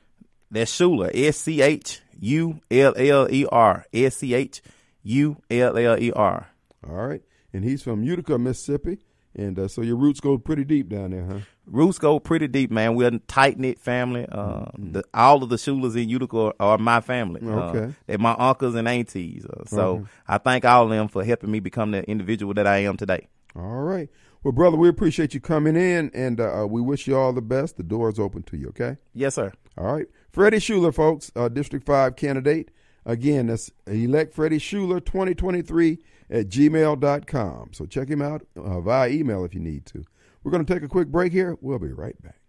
[0.50, 4.62] That's Schuller, S C H U L L E R, S C H
[5.02, 6.48] U L L E R.
[6.88, 7.22] All right.
[7.52, 8.98] And he's from Utica, Mississippi.
[9.34, 11.38] And uh, so your roots go pretty deep down there, huh?
[11.66, 12.96] Roots go pretty deep, man.
[12.96, 14.26] We're a tight knit family.
[14.30, 17.40] Uh, the, all of the Schullers in Utica are, are my family.
[17.44, 17.94] Uh, Okay.
[18.06, 19.46] they're my uncles and aunties.
[19.46, 20.04] Uh, so Okay.
[20.26, 23.28] I thank all of them for helping me become the individual that I am today.
[23.54, 24.08] All right.
[24.42, 27.42] Well, brother, we appreciate you coming in, and uh, uh, we wish you all the
[27.42, 27.76] best.
[27.76, 28.96] The door is open to you, okay?
[29.14, 29.52] Yes, sir.
[29.78, 30.06] All right.
[30.32, 32.70] Freddie Schuller, folks, uh, District 5 candidate.
[33.06, 35.98] Again, that's elect Freddie Schuller 2023
[36.30, 37.70] at gmail.com.
[37.72, 40.04] So check him out uh, via email if you need to.
[40.42, 41.58] We're going to take a quick break here.
[41.60, 42.40] We'll be right back.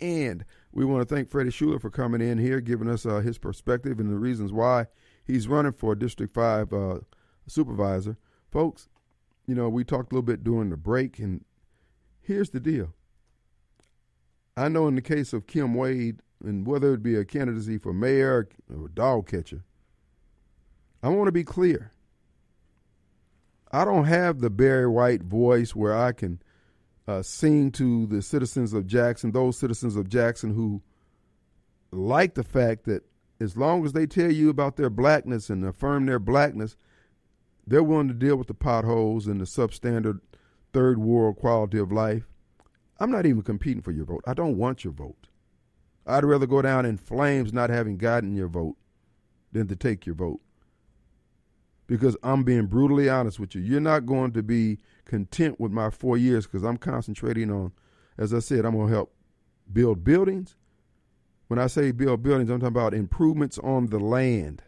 [0.00, 3.38] And we want to thank Freddie Schuller for coming in here, giving us uh, his
[3.38, 4.86] perspective and the reasons why
[5.24, 6.98] he's running for District 5 uh,
[7.46, 8.16] supervisor.
[8.50, 8.88] Folks,
[9.46, 11.44] you know, we talked a little bit during the break, and
[12.20, 12.94] here's the deal.
[14.56, 17.92] I know in the case of Kim Wade, and whether it be a candidacy for
[17.92, 19.62] mayor or dog catcher,
[21.02, 21.92] I want to be clear.
[23.70, 26.40] I don't have the Barry White voice where I can
[27.08, 30.82] uh, sing to the citizens of Jackson, those citizens of Jackson who
[31.90, 33.04] like the fact that
[33.40, 36.76] as long as they tell you about their blackness and affirm their blackness,
[37.66, 40.20] they're willing to deal with the potholes and the substandard
[40.72, 42.24] third world quality of life.
[42.98, 44.22] I'm not even competing for your vote.
[44.26, 45.28] I don't want your vote.
[46.06, 48.76] I'd rather go down in flames not having gotten your vote
[49.52, 50.40] than to take your vote.
[51.92, 53.60] Because I'm being brutally honest with you.
[53.60, 57.72] You're not going to be content with my four years because I'm concentrating on,
[58.16, 59.14] as I said, I'm going to help
[59.70, 60.56] build buildings.
[61.48, 64.62] When I say build buildings, I'm talking about improvements on the land.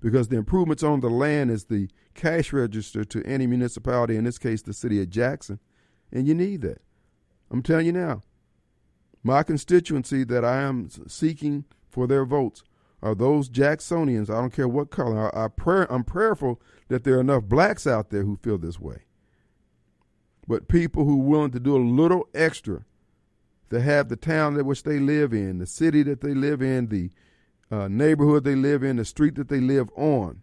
[0.00, 4.38] Because the improvements on the land is the cash register to any municipality, in this
[4.38, 5.60] case, the city of Jackson.
[6.10, 6.82] And you need that.
[7.48, 8.22] I'm telling you now,
[9.22, 12.64] my constituency that I am seeking for their votes
[13.02, 14.30] are those Jacksonians.
[14.30, 15.34] I don't care what color.
[15.34, 18.80] I, I pray, I'm prayerful that there are enough blacks out there who feel this
[18.80, 19.02] way.
[20.46, 22.84] But people who are willing to do a little extra
[23.70, 26.88] to have the town that which they live in, the city that they live in,
[26.88, 27.10] the
[27.70, 30.42] uh, neighborhood they live in, the street that they live on,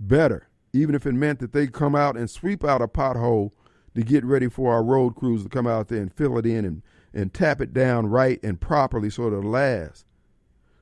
[0.00, 0.48] better.
[0.72, 3.52] Even if it meant that they come out and sweep out a pothole
[3.94, 6.64] to get ready for our road crews to come out there and fill it in
[6.64, 6.82] and,
[7.14, 10.04] and tap it down right and properly so it'll last.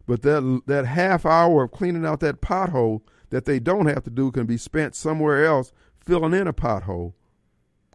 [0.07, 4.11] But that that half hour of cleaning out that pothole that they don't have to
[4.11, 7.15] do can be spent somewhere else filling in a pothole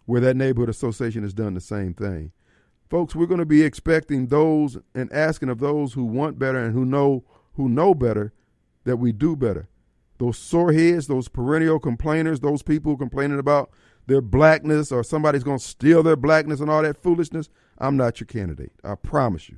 [0.05, 2.31] where that neighborhood association has done the same thing.
[2.89, 6.73] Folks, we're going to be expecting those and asking of those who want better and
[6.73, 7.23] who know
[7.53, 8.33] who know better
[8.83, 9.69] that we do better.
[10.17, 13.71] Those sore heads, those perennial complainers, those people complaining about
[14.07, 18.19] their blackness or somebody's going to steal their blackness and all that foolishness, I'm not
[18.19, 18.71] your candidate.
[18.83, 19.57] I promise you.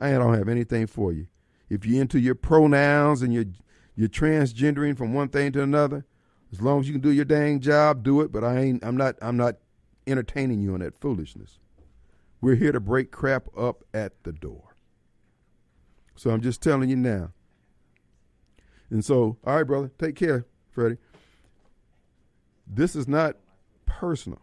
[0.00, 1.26] I don't have anything for you.
[1.68, 3.46] If you're into your pronouns and you're,
[3.96, 6.04] you're transgendering from one thing to another,
[6.52, 8.30] as long as you can do your dang job, do it.
[8.30, 8.84] But I ain't.
[8.84, 9.16] I'm not.
[9.20, 9.56] I'm not
[10.06, 11.58] entertaining you on that foolishness.
[12.40, 14.76] We're here to break crap up at the door.
[16.14, 17.32] So I'm just telling you now.
[18.90, 20.98] And so, all right, brother, take care, Freddie.
[22.66, 23.36] This is not
[23.86, 24.40] personal.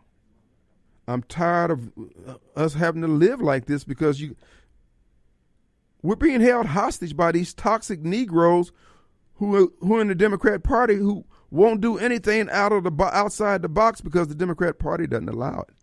[1.08, 1.92] I'm tired of
[2.28, 4.36] uh, us having to live like this because you
[6.02, 8.72] we're being held hostage by these toxic Negroes
[9.36, 13.62] who who are in the Democrat Party who won't do anything out of the outside
[13.62, 15.76] the box because the Democrat Party doesn't allow it.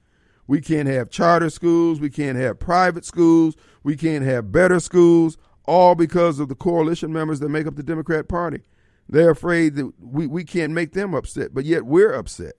[0.46, 5.36] We can't have charter schools, we can't have private schools, we can't have better schools,
[5.66, 8.62] all because of the coalition members that make up the Democrat Party.
[9.10, 12.54] They're afraid that we, we can't make them upset, but yet we're upset.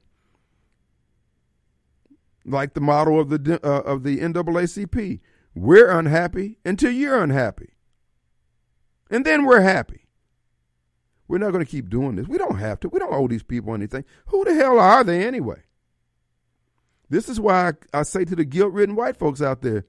[2.45, 5.19] Like the model of the uh, of the NAACP,
[5.61, 7.73] we're unhappy until you're unhappy,
[9.09, 10.07] and then we're happy.
[11.27, 12.27] We're not going to keep doing this.
[12.27, 12.89] We don't have to.
[12.89, 14.03] We don't owe these people anything.
[14.27, 15.61] Who the hell are they anyway?
[17.09, 19.85] This is why I, I say to the guilt ridden white folks out there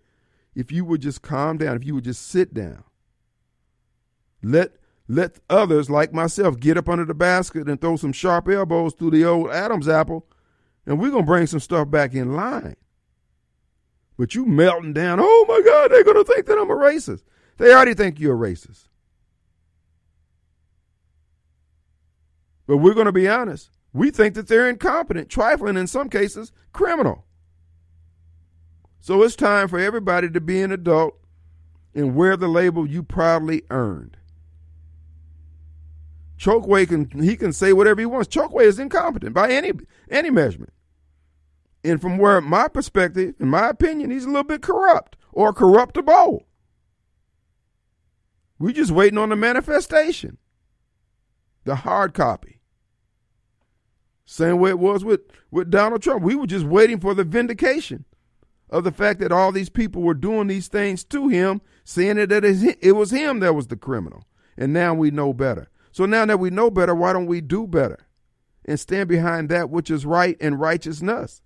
[0.55, 2.85] if you would just calm down, if you would just sit down,
[4.43, 4.73] let
[5.09, 9.11] let others like myself get up under the basket and throw some sharp elbows through
[9.11, 10.27] the old Adam's apple,
[10.87, 12.77] and we're gonna bring some stuff back in line.
[14.21, 17.23] But you melting down, oh my God, they're gonna think that I'm a racist.
[17.57, 18.85] They already think you're a racist.
[22.67, 23.71] But we're going to be honest.
[23.95, 27.25] We think that they're incompetent, trifling, in some cases, criminal.
[29.01, 31.19] So it's time for everybody to be an adult
[31.95, 34.19] and wear the label you proudly earned.
[36.39, 38.29] Chokwe can he can say whatever he wants.
[38.29, 39.73] Chokwe is incompetent by any
[40.11, 40.75] any measurement.
[41.82, 46.44] And from where my perspective, in my opinion, he's a little bit corrupt or corruptible.
[48.59, 50.36] We're just waiting on the manifestation.
[51.65, 52.61] The hard copy.
[54.27, 56.23] Same way it was with, with Donald Trump.
[56.23, 58.05] We were just waiting for the vindication
[58.69, 62.77] of the fact that all these people were doing these things to him, saying that
[62.81, 64.24] it was him that was the criminal.
[64.57, 65.70] And now we know better.
[65.90, 68.07] So now that we know better, why don't we do better
[68.65, 71.43] and stand behind that which is right and righteousness?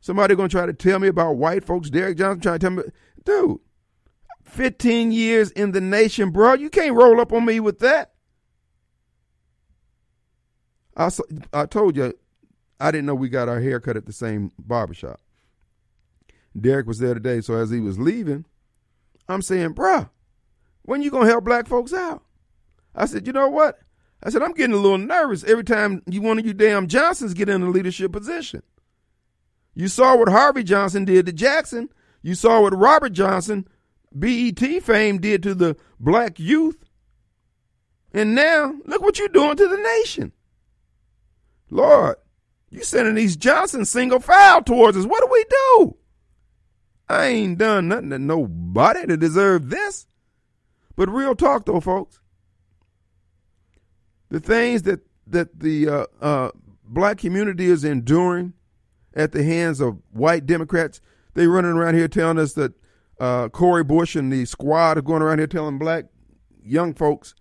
[0.00, 2.82] Somebody gonna try to tell me about white folks, Derrick Johnson trying to tell me,
[3.24, 3.60] dude,
[4.44, 6.54] 15 years in the nation, bro.
[6.54, 8.12] You can't roll up on me with that.
[10.96, 11.10] I,
[11.52, 12.14] I told you,
[12.80, 15.20] I didn't know we got our hair cut at the same barbershop.
[16.58, 18.44] Derrick was there today, so as he was leaving,
[19.28, 20.10] I'm saying, bruh,
[20.82, 22.22] when you to help black folks out?
[22.94, 23.78] I said, you know what?
[24.22, 27.34] I said, I'm getting a little nervous every time you one of you damn Johnsons
[27.34, 28.62] get in a leadership position.
[29.74, 31.88] You saw what Harvey Johnson did to Jackson.
[32.22, 33.66] You saw what Robert Johnson,
[34.12, 36.84] BET fame, did to the black youth.
[38.12, 40.32] And now, look what you're doing to the nation.
[41.70, 42.16] Lord,
[42.70, 45.06] you sending these Johnson single file towards us.
[45.06, 45.96] What do we do?
[47.08, 50.06] I ain't done nothing to nobody to deserve this.
[50.96, 52.20] But real talk though, folks.
[54.28, 56.50] The things that that the uh, uh,
[56.84, 58.52] black community is enduring
[59.14, 61.00] at the hands of white Democrats,
[61.34, 62.72] they running around here telling us that
[63.18, 66.06] uh, Cori Bush and the squad are going around here telling black
[66.62, 67.34] young folks,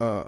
[0.00, 0.24] uh,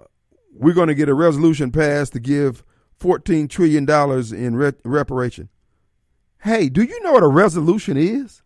[0.53, 2.63] we're going to get a resolution passed to give
[3.01, 3.89] $14 trillion
[4.35, 5.49] in re- reparation.
[6.43, 8.43] Hey, do you know what a resolution is?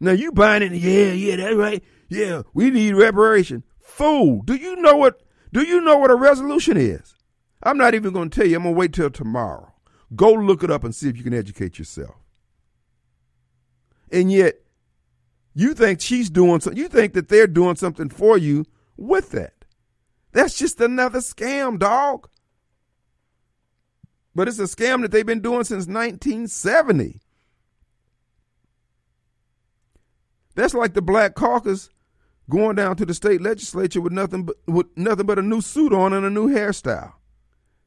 [0.00, 1.82] Now you buying it, yeah, yeah, that's right.
[2.08, 3.64] Yeah, we need reparation.
[3.80, 5.20] Fool, do you know what
[5.52, 7.13] do you know what a resolution is?
[7.62, 9.72] I'm not even gonna tell you, I'm gonna wait till tomorrow.
[10.14, 12.14] Go look it up and see if you can educate yourself.
[14.12, 14.60] And yet,
[15.54, 18.64] you think she's doing something, you think that they're doing something for you
[18.96, 19.64] with that.
[20.32, 22.28] That's just another scam, dog.
[24.34, 27.20] But it's a scam that they've been doing since 1970.
[30.56, 31.88] That's like the Black Caucus
[32.50, 35.92] going down to the state legislature with nothing but with nothing but a new suit
[35.92, 37.12] on and a new hairstyle.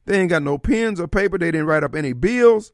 [0.08, 1.36] They ain't got no pens or paper.
[1.36, 2.72] They didn't write up any bills.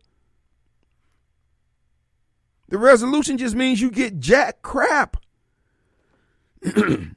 [2.68, 5.16] The resolution just means you get jack crap.
[6.76, 7.16] and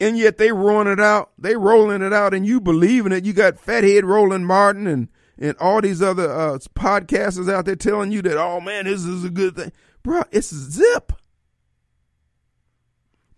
[0.00, 1.32] yet they rolling it out.
[1.36, 3.26] They rolling it out, and you believing it.
[3.26, 8.12] You got Fathead Roland Martin and and all these other uh, podcasters out there telling
[8.12, 9.70] you that, oh man, this is a good thing,
[10.02, 10.22] bro.
[10.32, 11.12] It's zip.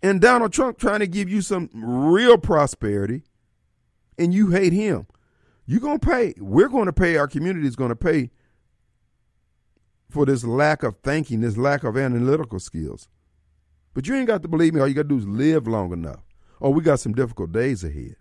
[0.01, 3.23] and Donald Trump trying to give you some real prosperity,
[4.17, 5.07] and you hate him.
[5.69, 6.33] You're going to pay.
[6.39, 7.17] We're going to pay.
[7.17, 8.31] Our community is going to pay
[10.09, 13.07] for this lack of thinking, this lack of analytical skills.
[13.93, 14.81] But you ain't got to believe me.
[14.81, 16.25] All you got to do is live long enough.
[16.59, 18.15] Oh, we got some difficult days ahead.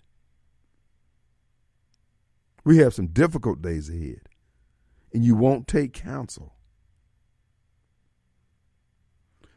[2.66, 4.28] We have some difficult days ahead.
[5.14, 6.52] And you won't take counsel.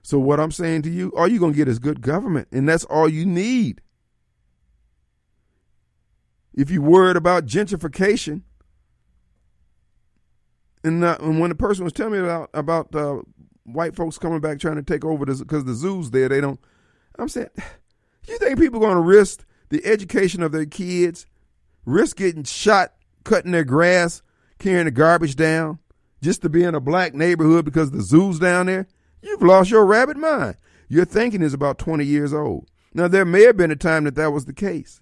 [0.02, 2.70] So, what I'm saying to you, all you're going to get is good government, and
[2.70, 3.82] that's all you need.
[6.54, 8.42] If you're worried about gentrification,
[10.84, 13.22] and, uh, and when the person was telling me about about uh,
[13.64, 16.60] white folks coming back trying to take over because the zoo's there, they don't.
[17.18, 17.50] I'm saying,
[18.28, 21.26] you think people are going to risk the education of their kids,
[21.86, 24.22] risk getting shot, cutting their grass,
[24.60, 25.80] carrying the garbage down,
[26.22, 28.88] just to be in a black neighborhood because the zoo's down there?
[29.22, 30.56] You've lost your rabbit mind.
[30.88, 32.70] Your thinking is about 20 years old.
[32.94, 35.00] Now, there may have been a time that that was the case.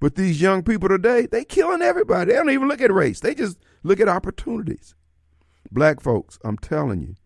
[0.00, 2.30] But these young people today, they killing everybody.
[2.30, 3.20] They don't even look at race.
[3.20, 4.94] They just look at opportunities.
[5.70, 7.16] Black folks, I'm telling you,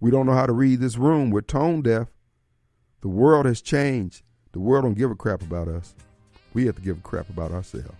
[0.00, 1.30] we don't know how to read this room.
[1.30, 2.08] We're tone deaf.
[3.02, 4.22] The world has changed.
[4.52, 5.94] The world don't give a crap about us.
[6.54, 7.94] We have to give a crap about ourselves.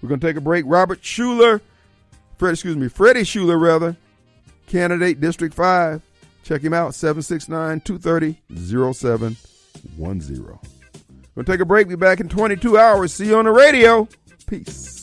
[0.00, 0.64] We're going to take a break.
[0.66, 1.60] Robert Schuller,
[2.38, 3.96] Fred, excuse me, Freddie Schuller, rather,
[4.66, 6.02] candidate District 5.
[6.42, 8.42] Check him out, 769 230
[8.92, 10.81] 0710.
[11.34, 11.88] We'll take a break.
[11.88, 13.14] Be back in 22 hours.
[13.14, 14.08] See you on the radio.
[14.46, 15.01] Peace.